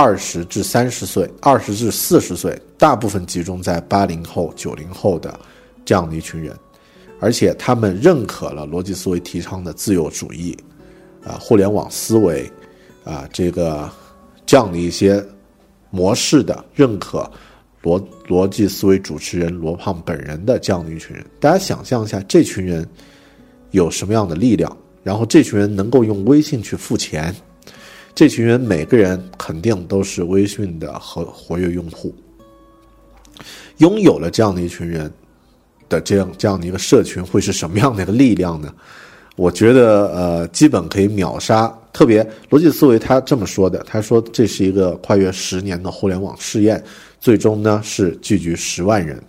[0.00, 5.36] 二十至三十岁、二十至四十岁，大部分集中在八零后、九零后的
[5.84, 6.56] 这样的一群人，
[7.18, 10.56] 而且他们认可了逻辑思维提倡的自由主义，
[11.24, 12.48] 啊互联网思维
[13.02, 13.90] 啊这个
[14.46, 15.20] 这样的一些
[15.90, 17.28] 模式的认可。
[17.82, 22.88] 逻逻辑思维主持人罗胖本人的这样的一群人，大家想象一下，这群人
[23.72, 24.76] 有什么样的力量？
[25.02, 27.34] 然后这群人能够用微信去付钱，
[28.18, 32.12] 这群人每个人肯定都是微信的活活跃用户。
[33.76, 35.08] 拥有了这样的一群人
[35.88, 38.74] 的这样这样的一个社群，会是什么样的一个力量呢？
[39.36, 41.72] 我觉得，呃，基本可以秒杀。
[41.92, 46.82] 特别逻辑思维他这么说的，他说这是一个跨越十年的互联网试验。
[47.20, 49.22] 最终呢是聚集十万人，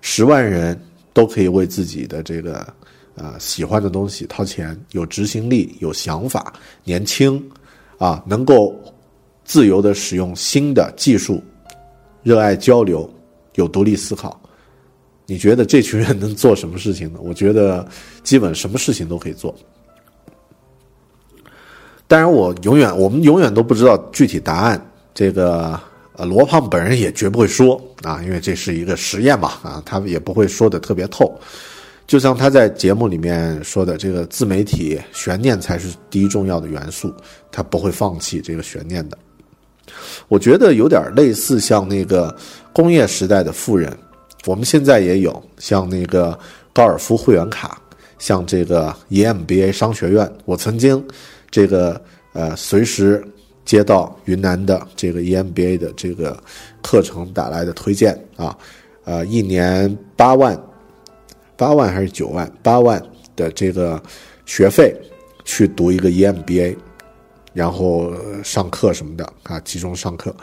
[0.00, 0.80] 十万人
[1.12, 2.64] 都可以为自己的这个
[3.16, 6.52] 呃喜欢的东西掏钱，有执行力，有想法，
[6.84, 7.42] 年轻，
[8.02, 8.74] 啊能够
[9.44, 11.40] 自由的使用新的技术，
[12.24, 13.08] 热爱交流，
[13.54, 14.40] 有独立思考。
[15.24, 17.20] 你觉得这群人能做什么事情呢？
[17.22, 17.86] 我觉得
[18.24, 19.54] 基本什么事情都可以做。
[22.08, 24.84] 当然，我永远我们永远都不知道具体答案。
[25.14, 25.78] 这个。
[26.26, 31.36] 罗胖本人也绝不会说啊，因为这是一个实验嘛，啊，他也不会说的特别透。
[32.12, 37.10] 就像他在节目里面说的，这个自媒体悬念才是第一重要的元素，
[37.50, 39.16] 他不会放弃这个悬念的。
[40.28, 42.36] 我觉得有点类似像那个
[42.70, 43.90] 工业时代的富人，
[44.44, 46.38] 我们现在也有像那个
[46.70, 47.80] 高尔夫会员卡，
[48.18, 51.02] 像这个 EMBA 商学院，我曾经
[51.50, 51.98] 这个
[52.34, 53.26] 呃随时。
[53.64, 56.36] 接到云南的这个 EMBA 的这个
[56.82, 58.58] 课程打来的推荐啊，
[59.04, 60.60] 呃，一年八万，
[61.62, 62.50] 八万还是九万？
[62.60, 63.00] 八万
[63.36, 64.02] 的这个
[64.46, 64.92] 学费
[65.44, 66.76] 去读一个 EMBA，
[67.52, 70.34] 然后上课什么的啊，集中上课。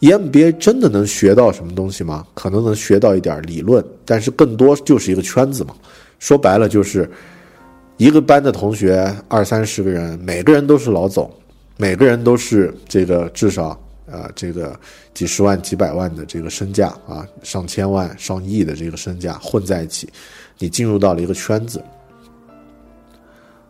[0.00, 2.26] EMBA 真的能学到什么东西吗？
[2.34, 5.74] 可能能学到一点理论，但是更多就是一个圈子嘛。
[6.18, 7.10] 说白了就是
[7.96, 11.32] 一个班的同学二三十个人，每个人都是老总。
[11.78, 13.68] 每个人都是这个至少
[14.10, 14.78] 啊，这个
[15.14, 20.08] 几十万、几百万的这个身价啊，上千万、上亿的这个身价混在一起，
[20.58, 21.82] 你进入到了一个圈子，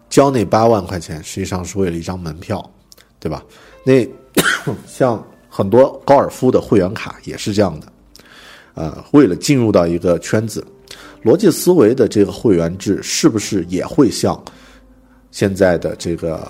[0.08, 2.68] 交那八万块钱实际上是为了一张门票，
[3.20, 3.44] 对吧？
[3.84, 4.06] 那
[4.86, 7.86] 像很多高尔夫的会员卡也是这样的，
[8.74, 10.66] 呃，为了进入到一个圈子，
[11.24, 14.40] 逻辑思维的这个会员制是不是也会像
[15.30, 16.46] 现在的这个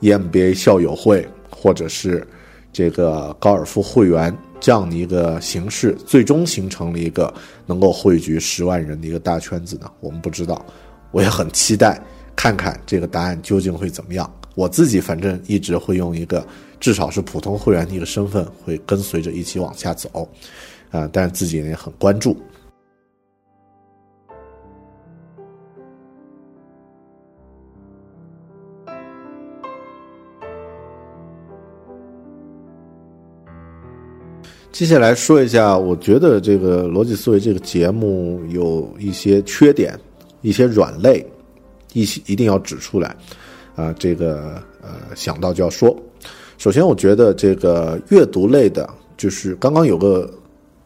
[0.00, 2.26] ？EMBA 校友会，或者是
[2.72, 7.32] 这个高尔夫会员这样的一个形式，最终形成了一个
[7.66, 9.90] 能够汇聚十万人的一个大圈子呢？
[10.00, 10.64] 我们不知道，
[11.10, 12.00] 我也很期待
[12.36, 14.30] 看看这个答案究竟会怎么样。
[14.54, 16.46] 我自己反正一直会用一个
[16.78, 20.28] 至少是普通会员的一个身份，会跟随着一起往下走，
[20.90, 22.36] 啊，但是自己也很关注。
[34.72, 39.98] 接下来说一下，我觉得这个逻辑思维这个节目有一些缺点，
[40.42, 41.26] 一些软肋，
[41.92, 43.14] 一些一定要指出来。
[43.74, 45.94] 啊，这个呃想到就要说。
[46.56, 50.30] 首先，我觉得这个阅读类的，就是刚刚有个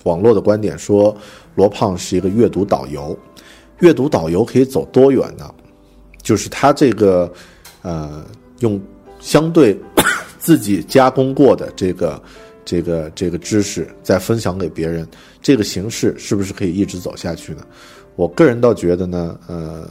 [0.04, 1.14] 网络的观点说，
[1.54, 3.16] 罗胖是一个阅读导游。
[3.80, 5.52] 阅读导游可以走多远呢？
[6.22, 7.30] 就是他这个
[7.82, 8.24] 呃
[8.60, 8.80] 用
[9.20, 9.78] 相对
[10.38, 12.20] 自己加工过的这个。
[12.64, 15.06] 这个这个知识再分享给别人，
[15.42, 17.64] 这个形式是不是可以一直走下去呢？
[18.16, 19.88] 我个人倒觉得呢，呃，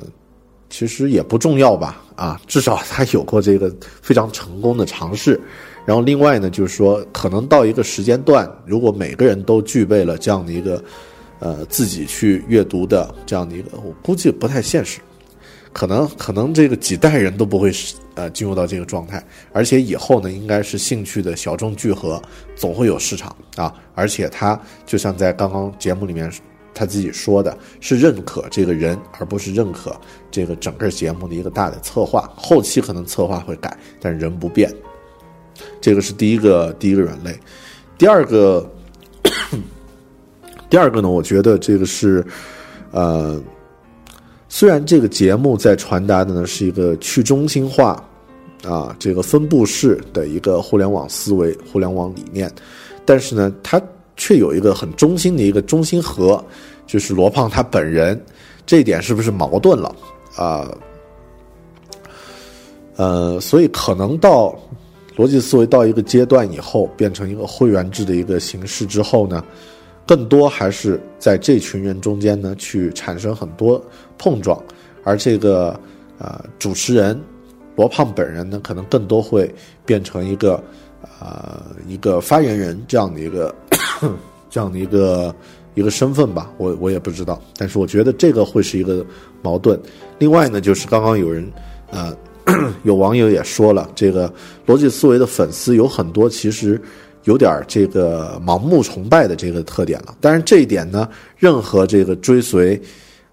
[0.69, 5.39] 其实也不重要吧，啊，至少他有过这个非常成功的尝试。
[5.86, 10.82] 然后另外呢，就是说，可能到一个时间段，如果每个人都具备了这样的一个，
[11.39, 15.01] 呃，自己去阅读的这样的一个，我估计不太现实。
[15.74, 17.71] 可能可能这个几代人都不会
[18.13, 19.21] 呃进入到这个状态，
[19.51, 22.21] 而且以后呢，应该是兴趣的小众聚合，
[22.55, 23.74] 总会有市场啊。
[23.95, 26.32] 而且他就像在刚刚节目里面
[26.76, 29.99] 他自己说的，是认可这个人，而不是认可
[30.30, 32.32] 这个整个节目的一个大的策划。
[32.36, 34.71] 后期可能策划会改，但人不变。
[35.82, 37.36] 这个是第一个第一个软肋。
[37.97, 38.71] 第二个，
[40.69, 42.24] 第二个呢，我觉得这个是
[42.91, 43.41] 呃。
[44.56, 47.99] 虽然这个节目在传达的呢是一个去中心化，
[48.64, 52.51] 啊，这个分布式的一个互联网思维、互联网理念，
[53.04, 53.82] 但是呢，它
[54.16, 56.41] 却有一个很中心的一个中心核，
[56.86, 58.24] 就是罗胖他本人，
[58.64, 59.95] 这一点是不是矛盾了
[60.36, 60.72] 啊？
[62.95, 64.56] 呃，所以可能到
[65.18, 69.43] 逻辑思维到一个阶段以后，变成一个会员制的一个形式之后呢？
[70.06, 73.82] 更多还是在这群人中间呢，去产生很多
[74.18, 74.62] 碰撞，
[75.04, 75.80] 而这个
[76.18, 77.18] 呃主持人
[77.78, 79.49] 罗胖本人呢，可能更多会
[79.86, 80.62] 变成一个
[81.20, 83.56] 呃一个发言人这样的一个
[84.51, 85.34] 这样的一个
[85.74, 89.06] 一个身份吧，我我也不知道，但是我觉得这个会是一个
[89.41, 89.80] 矛盾。
[90.20, 91.49] 另外呢，就是刚刚有人
[91.91, 92.14] 呃
[92.84, 94.32] 有网友也说了，这个
[94.68, 96.80] 逻辑思维的粉丝有很多其实。
[97.24, 102.82] 有点这个盲目崇拜的这个特点了，但是这一点呢，任何这个追随，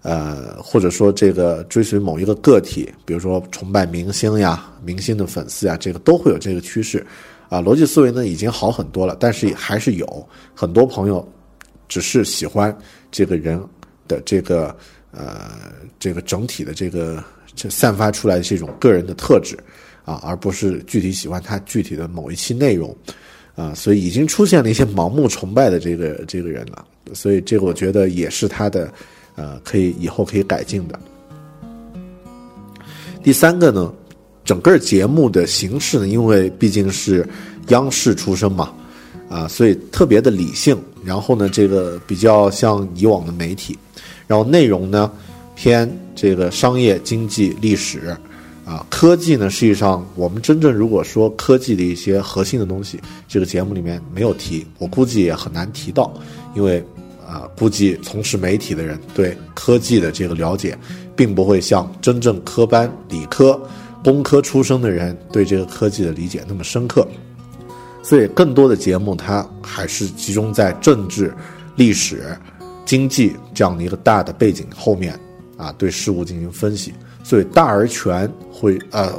[0.01, 7.05] 呃，或者说这个追随某一个个体，比如说崇拜明星呀、明星的粉丝呀，这个都会有这个趋势，
[7.49, 11.27] 啊，逻辑思维呢已经好很多了，但是还是有很多朋友
[11.89, 12.75] 只是喜欢
[13.11, 13.61] 这个人
[14.07, 14.73] 的这个
[15.11, 15.51] 呃
[15.99, 17.21] 这个整体的这个
[17.55, 19.57] 这散发出来的这种个人的特质
[20.05, 22.95] 啊，而不是具体喜欢他具体的某一期内容。
[23.55, 28.91] 啊，所以已经出现了一些盲目崇拜的这个这个人了，所以这个我觉得也是他的，
[29.35, 30.99] 呃，可以以后可以改进的。
[33.21, 33.93] 第三个呢，
[34.45, 37.27] 整个节目的形式呢，因为毕竟是
[37.67, 38.73] 央视出身嘛，
[39.29, 43.77] 啊，所以特别的理性，然后呢，这个比较像以往的媒体，
[44.27, 45.11] 然后内容呢
[45.55, 48.15] 偏这个商业、经济、历史。
[48.63, 56.13] 啊，科技呢，实际上我们真正如果说科技的一些核心的东西，这个节目里面没有提，我估计也很难提到，
[56.55, 56.83] 因为
[57.27, 60.77] 啊，估计从事媒体的人对科技的这个了解，
[61.15, 63.59] 并不会像真正科班、理科、
[64.03, 67.07] 工科出身的人对这个科技的理解那么深刻，
[68.03, 71.33] 所以更多的节目它还是集中在政治、
[71.75, 72.37] 历史、
[72.85, 75.19] 经济这样的一个大的背景后面
[75.61, 76.93] 啊，对事物进行分析。
[77.23, 79.13] 所以大而全会呃，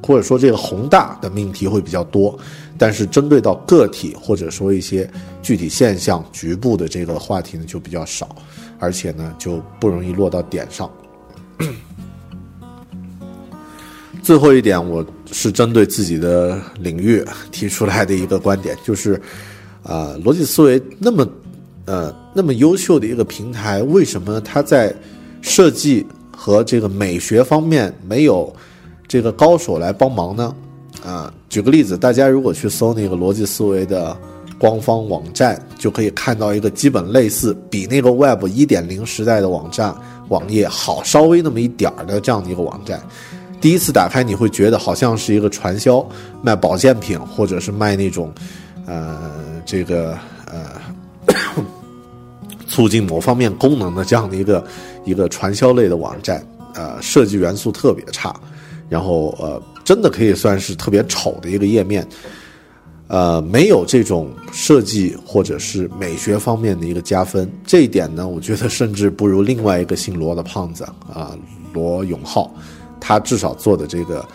[0.00, 2.38] 或者说这个宏大的命题会比较多，
[2.78, 5.10] 但是针对到个体或者说一些
[5.42, 8.36] 具体现象、局部的这个话题呢就比较少，
[8.78, 10.88] 而且呢就不容易落到点上。
[14.22, 19.20] 最后一点，我是针对自己的领域 提出来的一个观点，就是
[19.82, 21.26] 啊，逻辑思维那么
[21.86, 24.94] 呃那么优秀的一个平台，为什么它在
[25.42, 26.06] 设计？
[26.40, 28.54] 和这个美学方面没有
[29.08, 30.54] 这个高手来帮忙呢？
[31.04, 34.16] 啊，举个例子，大家如果去搜那个逻辑思维的
[34.56, 39.92] 官方网站，就可以看到一个基本类似比那个 Web 一点零时代的网站
[40.28, 43.02] 网页好稍微那么一点儿的这样的一个网站。
[43.60, 46.08] 第一次打开，你会觉得好像是一个传销
[46.40, 48.32] 卖保健品，或者是卖那种
[48.86, 49.32] 呃
[49.66, 50.16] 这个
[50.46, 50.70] 呃
[52.68, 54.64] 促进某方面功能的这样的一个。
[55.04, 58.38] 一个传销类的网站，呃，设计元素特别差，
[58.90, 62.06] 然后呃，真的可以算是特别丑的一个页面，
[63.06, 67.50] 呃，没有这种设计或者是美学方面的一个加分。
[67.66, 71.34] 这一点呢，我觉得甚至不如另外一个姓罗的胖子啊，
[71.72, 72.52] 罗永浩，
[73.00, 74.28] 他至少做的这个，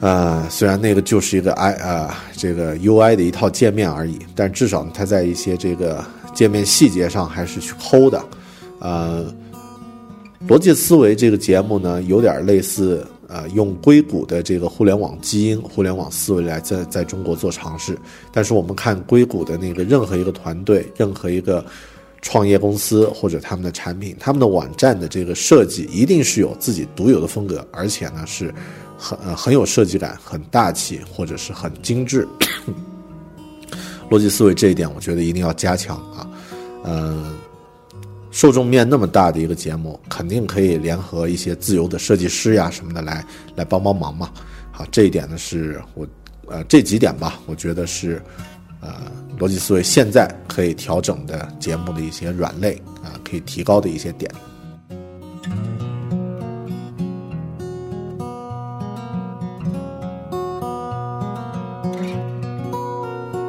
[0.00, 6.04] 呃，虽然那个就是一个 i 啊这个 UI 的一套界面而已，但至少他在一些这个
[6.34, 8.24] 界面细节上还是去抠的，
[8.78, 9.24] 呃。
[10.48, 17.96] 逻辑思维这个节目呢，有点类似，呃，用硅谷的这个互联网基因、互联网思维来在在中国做尝试。
[18.32, 21.64] 但是我们看硅谷的那个任何一个团队、任何一个
[22.22, 28.52] 创业公司或者他们的产品、他们的网站的这个设计，一定是有自己独有的风格，而且呢是
[28.98, 32.26] 很很有设计感、很大气或者是很精致。
[34.10, 36.28] 逻辑思维这一点，我觉得一定要加强啊，
[36.84, 37.34] 嗯。
[38.34, 43.22] 受众面那么大的一个节目，肯定可以联合一些自由的设计师呀什么的来
[43.54, 44.30] 来帮帮忙嘛。
[44.70, 46.06] 好，这一点呢是我，
[46.46, 48.22] 呃，这几点吧，我觉得是，
[48.80, 54.32] 呃，逻辑思维现在可以调整的节目的一些软肋啊，可以提高的一些点。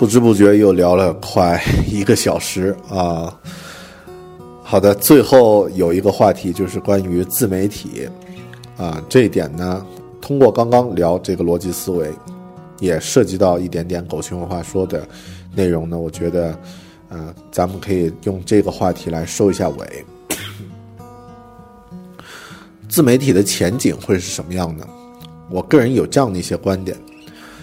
[0.03, 3.33] 不知不觉又聊了快一个小时啊。
[4.61, 8.05] 好的，最后有一个话题就是关于自媒体，
[8.75, 9.85] 啊，这一点呢，
[10.19, 12.11] 通过刚刚聊这个逻辑思维，
[12.81, 15.07] 也涉及到一点点狗熊文化说的
[15.55, 15.97] 内容呢。
[15.97, 16.59] 我觉得，
[17.07, 20.05] 呃，咱们可以用这个话题来收一下尾。
[22.89, 24.85] 自媒体的前景会是什么样的？
[25.49, 26.97] 我个人有这样的一些观点。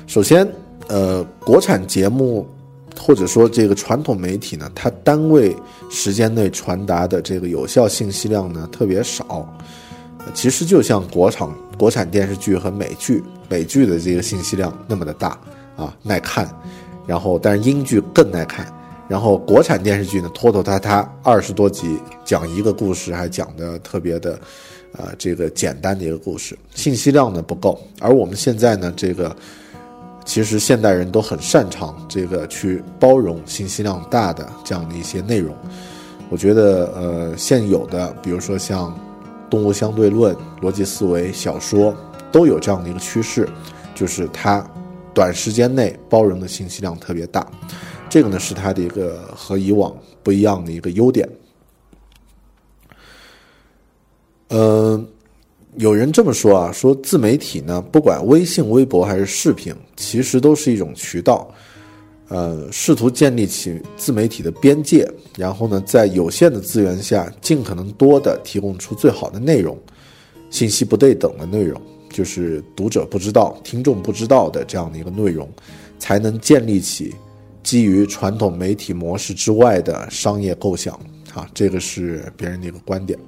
[0.07, 0.51] 首先，
[0.91, 2.47] 呃，国产节目。
[2.99, 5.57] 或者说，这个传统媒体呢，它单位
[5.89, 9.49] 时间内传达的这个有效信息量呢特别少。
[10.35, 11.49] 其实就像国产
[11.79, 15.39] 国产电视剧和美剧，美剧的这个信息量那么的大
[15.77, 16.47] 啊，耐看。
[17.07, 18.67] 然后，但是英剧更耐看。
[19.09, 24.39] 然后国产电视剧呢，拖拖沓沓二十多集讲一个故事，还讲的特别的，
[24.93, 27.81] 呃，这个简单的一个故事，信息量呢不够。
[28.01, 29.35] 而我们现在呢，这个
[30.25, 35.55] 其实现代人都很擅长这个去包容信息量大的这样的一些内容。
[36.29, 38.97] 我觉得，呃，现有的比如说像
[39.51, 41.93] 动物相对论、逻辑思维小说，
[42.31, 43.49] 都有这样的一个趋势，
[43.95, 44.65] 就是它
[45.13, 47.45] 短时间内包容的信息量特别大。
[48.09, 49.93] 这个呢是它的一个和以往
[50.23, 51.29] 不一样的一个优点。
[54.49, 55.07] 嗯，
[55.77, 61.49] 有人这么说啊，说自媒体呢，不管微信、微博还是视频，其实都是一种渠道。
[62.29, 69.77] 呃，试图建立起自媒体的边界，然后呢，在有限的资源下，尽可能多的提供出最好的内容，
[70.49, 75.49] 信息不对等的内容，就是读者不知道、听众不知道的这样的一个内容，
[75.99, 77.15] 才能建立起。
[77.63, 80.95] 基于传统媒体模式之外的商业构想，
[81.35, 83.19] 啊，这个是别人的一个观点。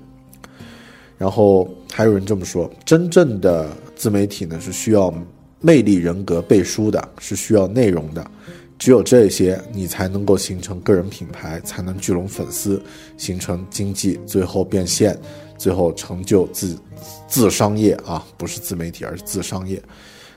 [1.22, 5.14] 然后还有人这么说：，真正的自媒体呢是需要
[5.60, 8.28] 魅力人格背书的，是需要内容的。
[8.76, 12.82] 只有这些，你才能够形成个人品牌，才能聚拢粉丝，
[13.16, 15.16] 形成经济，最后变现，
[15.56, 16.76] 最后成就自
[17.28, 19.80] 自商业啊，不是自媒体，而是自商业。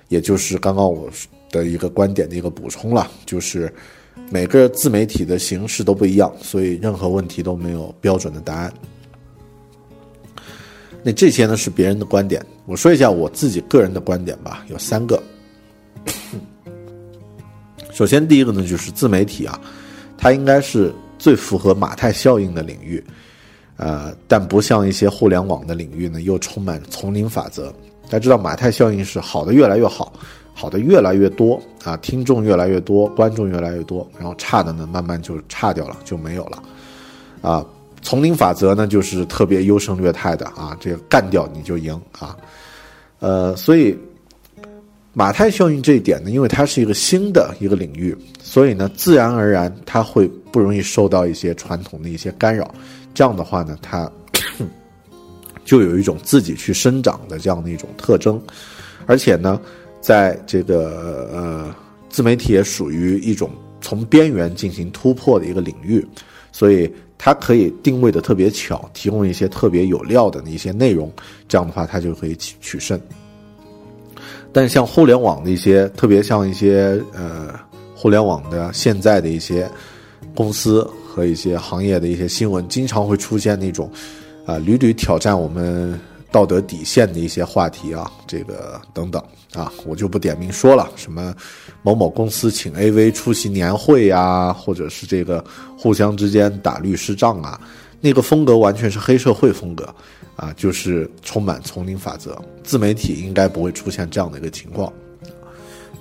[0.09, 1.09] 也就是刚刚我。
[1.51, 3.73] 的一个观点的一个补充了，就是
[4.29, 8.73] 每个自媒体的形式都不一样，所以任何问题都没有标准的答案。
[11.05, 15.21] 那这些呢是别人的观点，我说一下我自己个人的观点吧，有三个。
[17.91, 19.61] 首先，第一个呢就是自媒体啊，
[20.17, 23.03] 它应该是最符合马太效应的领域，
[23.77, 27.71] 呃，但不像一些互联网的领域呢，又充满丛林法则。
[28.05, 30.11] 大家知道马太效应是好的越来越好。
[30.57, 36.63] 好的越来越多啊，听众越来越多，观众越来越多，然后差的呢，慢慢就差掉了，就没有了，
[37.41, 37.65] 啊，
[38.05, 42.37] 丛林法则呢，就是特别优胜劣汰的啊，这个干掉你就赢啊，
[43.19, 43.97] 呃，所以
[45.11, 52.71] 马太效应这一点呢，因为它是一个新的一个领域，所以呢，自然而然它会不容易受到一些传统的一些干扰，
[53.15, 54.07] 这样的话呢，它
[55.65, 58.39] 就有一种自己去生长的这样的一种特征，
[59.07, 59.59] 而且呢。
[60.01, 61.75] 在这个呃，
[62.09, 63.49] 自媒体也属于一种
[63.81, 66.05] 从边缘进行突破的一个领域，
[66.57, 71.11] 所以它可以定位的特别巧，提供一些特别有料的一些内容，
[71.49, 72.97] 这样的话它就可以取取胜。
[74.53, 77.53] 但像互联网的一些，特别像一些呃，
[77.93, 79.69] 互联网的现在的一些
[80.33, 83.91] 公司和一些行业的一些新闻，经常会出现那种
[84.45, 85.99] 啊，屡屡挑战我们。
[86.31, 89.23] 道德底线的一些话题啊，这个等等
[89.59, 90.89] 啊，我就不点名说了。
[90.95, 91.33] 什么
[91.81, 95.43] 某某公司请 AV 出席年会呀，或者是这个
[95.77, 97.59] 互相之间打律师仗啊，
[98.01, 99.87] 那个风格完全是黑社会风格
[100.35, 102.39] 啊，就是充满丛林法则。
[102.63, 104.91] 自媒体应该不会出现这样的一个情况。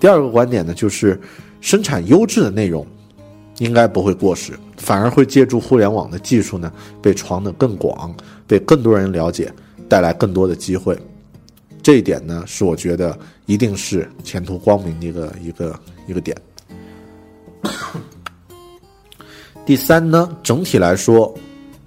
[0.00, 1.20] 第二个观点呢，就是
[1.60, 2.86] 生产优质的内容
[3.58, 8.14] 应该不会过时，反而会借助互联网的技术呢，被传得更广，
[8.46, 9.52] 被更多人了解。
[9.86, 10.98] 带来更多的机会，
[11.84, 16.34] 这一点呢，是我觉得一定是前途光明的一个一个一个点。
[19.66, 21.32] 第三呢，整体来说，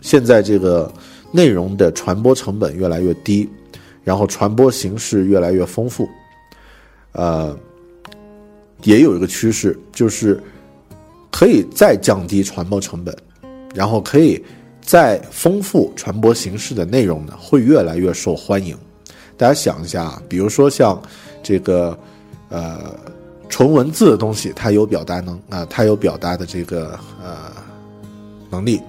[0.03, 0.93] 现在这个
[1.31, 3.49] 内容的传播成本越来越低，
[4.03, 6.07] 然后传播形式越来越丰富，
[7.13, 7.57] 呃，
[8.83, 10.39] 也有一个趋势，就是
[11.31, 13.17] 可以再降低传播成本，
[13.73, 14.39] 然后可以。
[14.79, 18.73] 再丰富传播形式的内容呢，会越来越受欢迎。
[19.37, 20.99] 大家想一下，比如说像
[21.43, 21.97] 这个
[22.49, 22.95] 呃
[23.47, 27.51] 纯文字的东西，它有表达能啊，它有表达的这个呃
[28.49, 28.81] 能力。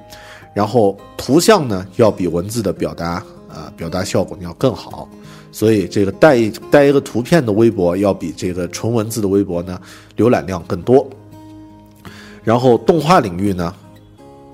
[0.54, 5.08] 然后图像呢，要比文字的表达啊表达效果要更好。
[5.52, 9.80] 所以这个带一带一个图片的微博，要比这个纯文字的微博呢
[10.16, 11.06] 浏览量更多。
[12.42, 13.74] 然后动画领域呢？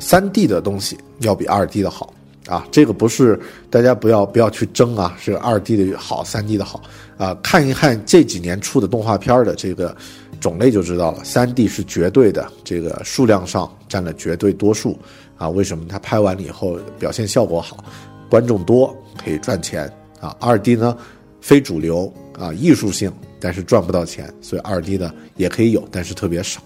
[0.01, 2.13] 三 D 的东西要比二 D 的好
[2.47, 3.41] 啊，这个不是
[3.71, 6.83] 大家不要不要去争啊，是二 D 的好，三 D 的好
[7.17, 7.35] 啊。
[7.43, 9.97] 看一看这几年出的动画片的这个
[10.41, 14.99] 种类就知道了，三 D 是绝对的，这个数量上占了绝对多数
[15.39, 15.49] 啊。
[15.49, 15.87] 为什么？
[15.89, 17.83] 它拍完了以后表现效果好，
[18.29, 19.91] 观众多可以赚钱
[20.21, 20.37] 啊。
[20.39, 20.95] 二 D 呢
[21.41, 23.11] 非主流啊，艺术性
[23.41, 26.61] 但是赚不到钱，所以二 D 呢也可以有，但是特别少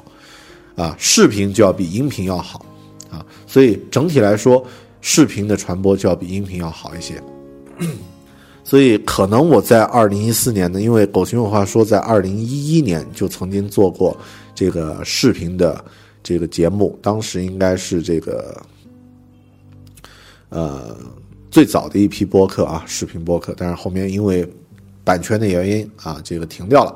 [0.74, 0.96] 啊。
[0.98, 2.66] 视频就要比音频要好。
[3.10, 4.62] 啊，所以整体来说，
[5.00, 7.22] 视频的传播就要比音频要好一些。
[8.64, 14.14] 所以可能我在二零一四年呢，因为狗熊有话说，在二零一一年就曾经做过
[14.54, 15.82] 这个视频的
[16.22, 18.62] 这个节目，当时应该是这个
[20.50, 20.94] 呃
[21.50, 24.46] 最早的一批播客啊，视频播客，但是后面因为
[25.02, 26.94] 版权的原因啊，这个停掉了。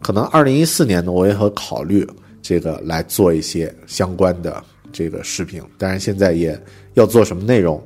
[0.00, 2.08] 可能二零一四年呢，我也会考虑
[2.40, 6.58] 这个来做一些相关的这个视频，当然现在也
[6.94, 7.82] 要做什么内容，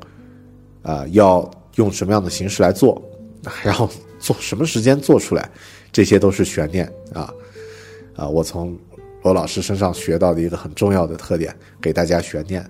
[0.82, 3.02] 啊，要用什么样的形式来做，
[3.62, 5.48] 然后做什么时间做出来，
[5.92, 7.32] 这些都是悬念啊
[8.16, 8.28] 啊！
[8.28, 8.78] 我从
[9.22, 12.64] 罗老师身上学到的一个很重要的特点，给大家悬念。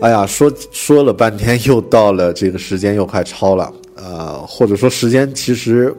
[0.00, 3.70] 哎呀，说说了半天，又到了这个时间，又快超了。
[3.96, 5.94] 呃，或者说时间其实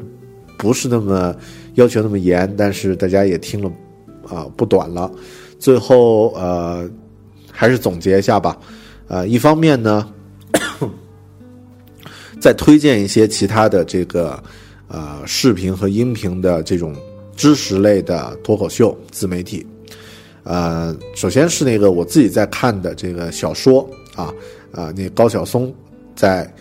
[0.58, 1.36] 不是那么
[1.76, 3.72] 要求那么严，但是大家也听了
[4.28, 5.10] 啊不短了。
[5.60, 6.90] 最后呃，
[7.52, 8.58] 还是总结一下吧。
[9.08, 10.12] 呃，一方面呢，
[12.42, 14.42] 再推荐一些其他的这个
[14.88, 16.96] 呃视频和音频的这种
[17.36, 19.64] 知识类的脱口秀自媒体。
[20.44, 24.34] 呃，首先是那个我自己在看的这个小说啊，
[24.72, 25.74] 啊，那高晓松
[26.16, 26.52] 在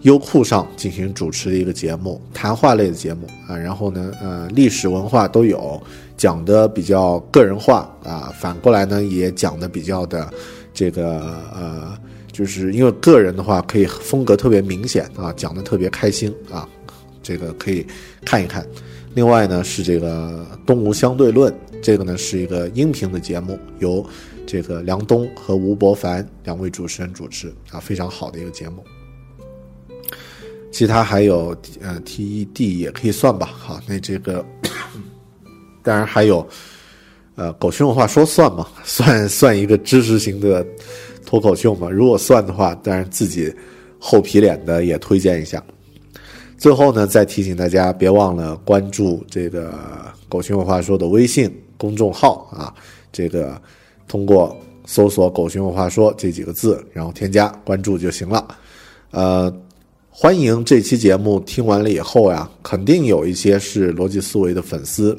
[0.00, 5.80] 优酷上进行主持的一个节目，谈话类的节目啊，然后呢，呃，历史文化都有，
[6.16, 10.28] 讲的比较个人化啊，反过来呢也讲的比较的
[10.74, 11.20] 这个
[11.54, 11.96] 呃，
[12.32, 16.68] 就是因为个人的话可以风格特别明显啊，讲的特别开心啊，
[17.22, 17.86] 这个可以
[18.24, 18.66] 看一看。
[19.14, 21.54] 另外呢是这个东吴相对论。
[21.82, 24.06] 这个呢是一个音频的节目，由
[24.46, 28.84] 这个梁冬和吴伯凡两位主持人主持啊，非常好的一个节目。
[30.70, 34.42] 其他还有呃 TED 也可以算吧，好，那这个
[35.82, 36.46] 当然还有
[37.34, 38.66] 呃狗熊有话说算吗？
[38.84, 40.64] 算算一个知识型的
[41.26, 41.90] 脱口秀吗？
[41.90, 43.52] 如果算的话，当然自己
[43.98, 45.62] 厚皮脸的也推荐一下。
[46.56, 49.74] 最后呢，再提醒大家别忘了关注这个
[50.28, 51.52] 狗熊有话说的微信。
[51.82, 52.72] 公众号啊，
[53.10, 53.60] 这个
[54.06, 54.56] 通过
[54.86, 58.46] 搜索“狗熊有话说”这几个字，然后添加关注就行了。
[59.10, 59.52] 呃，
[60.08, 65.18] 欢迎这期节目听完了以后呀，肯定有一些是逻辑思维的粉丝，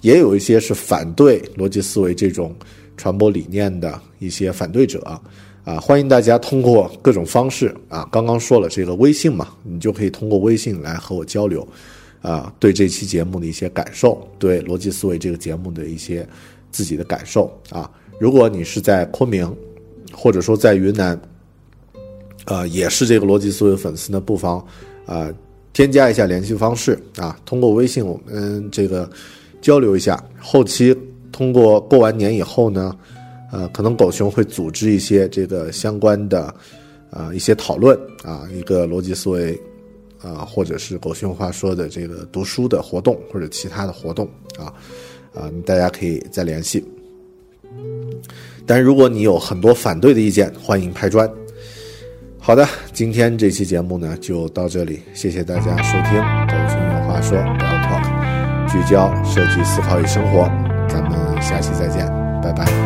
[0.00, 2.56] 也有一些是反对逻辑思维这种
[2.96, 5.20] 传播理念的一些反对者啊。
[5.78, 11.68] 欢迎大家通过各种方式啊，刚刚说了这个微信嘛，你就可以通过微信来和我交流。
[12.20, 16.26] 啊，对这期节目的一些感受，对逻辑思维这个节目的一些
[16.70, 17.90] 自己的感受啊。
[18.18, 19.56] 如果你是在昆明，
[20.12, 21.20] 或者说在云南，
[22.46, 24.58] 呃，也是这个逻辑思维粉丝呢，不妨
[25.06, 25.32] 啊
[25.72, 29.08] 添加一下联系方式啊，通过微信我们这个
[29.60, 30.20] 交流一下。
[30.40, 30.96] 后期
[31.30, 32.96] 通过过完年以后呢，
[33.52, 36.52] 呃，可能狗熊会组织一些这个相关的
[37.10, 39.56] 啊一些讨论啊，一个逻辑思维。
[40.22, 44.28] 啊，或者是狗熊话说的这个读书的活动，或者其他的活动
[44.58, 44.72] 啊，
[45.34, 46.84] 啊，大家可以再联系。
[48.66, 51.30] 但如果你有很多反对的意见，欢迎拍砖。
[52.38, 60.44] 好的，今天这期节目呢就到这里，谢谢大家收听狗熊有话说不要 Talk，聚焦设计思考与生活，
[60.88, 62.06] 咱们下期再见，
[62.42, 62.77] 拜拜。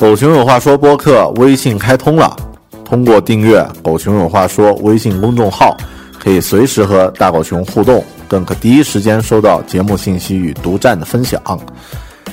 [0.00, 2.34] 狗熊有话说播客微信开通了，
[2.86, 5.76] 通过订阅“狗熊有话说”微信公众号，
[6.18, 11.38] 可以随时和大狗熊互动，更可第一时间收到节目信息与独占的分享。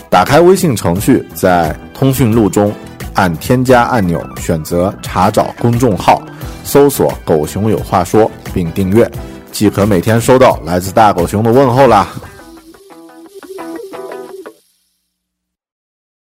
[0.09, 2.71] 打开微信程序，在通讯录中
[3.13, 6.21] 按添加按钮，选择查找公众号，
[6.63, 9.11] 搜索“狗熊有话说”并订阅，
[9.51, 12.07] 即可每天收到来自大狗熊的问候啦。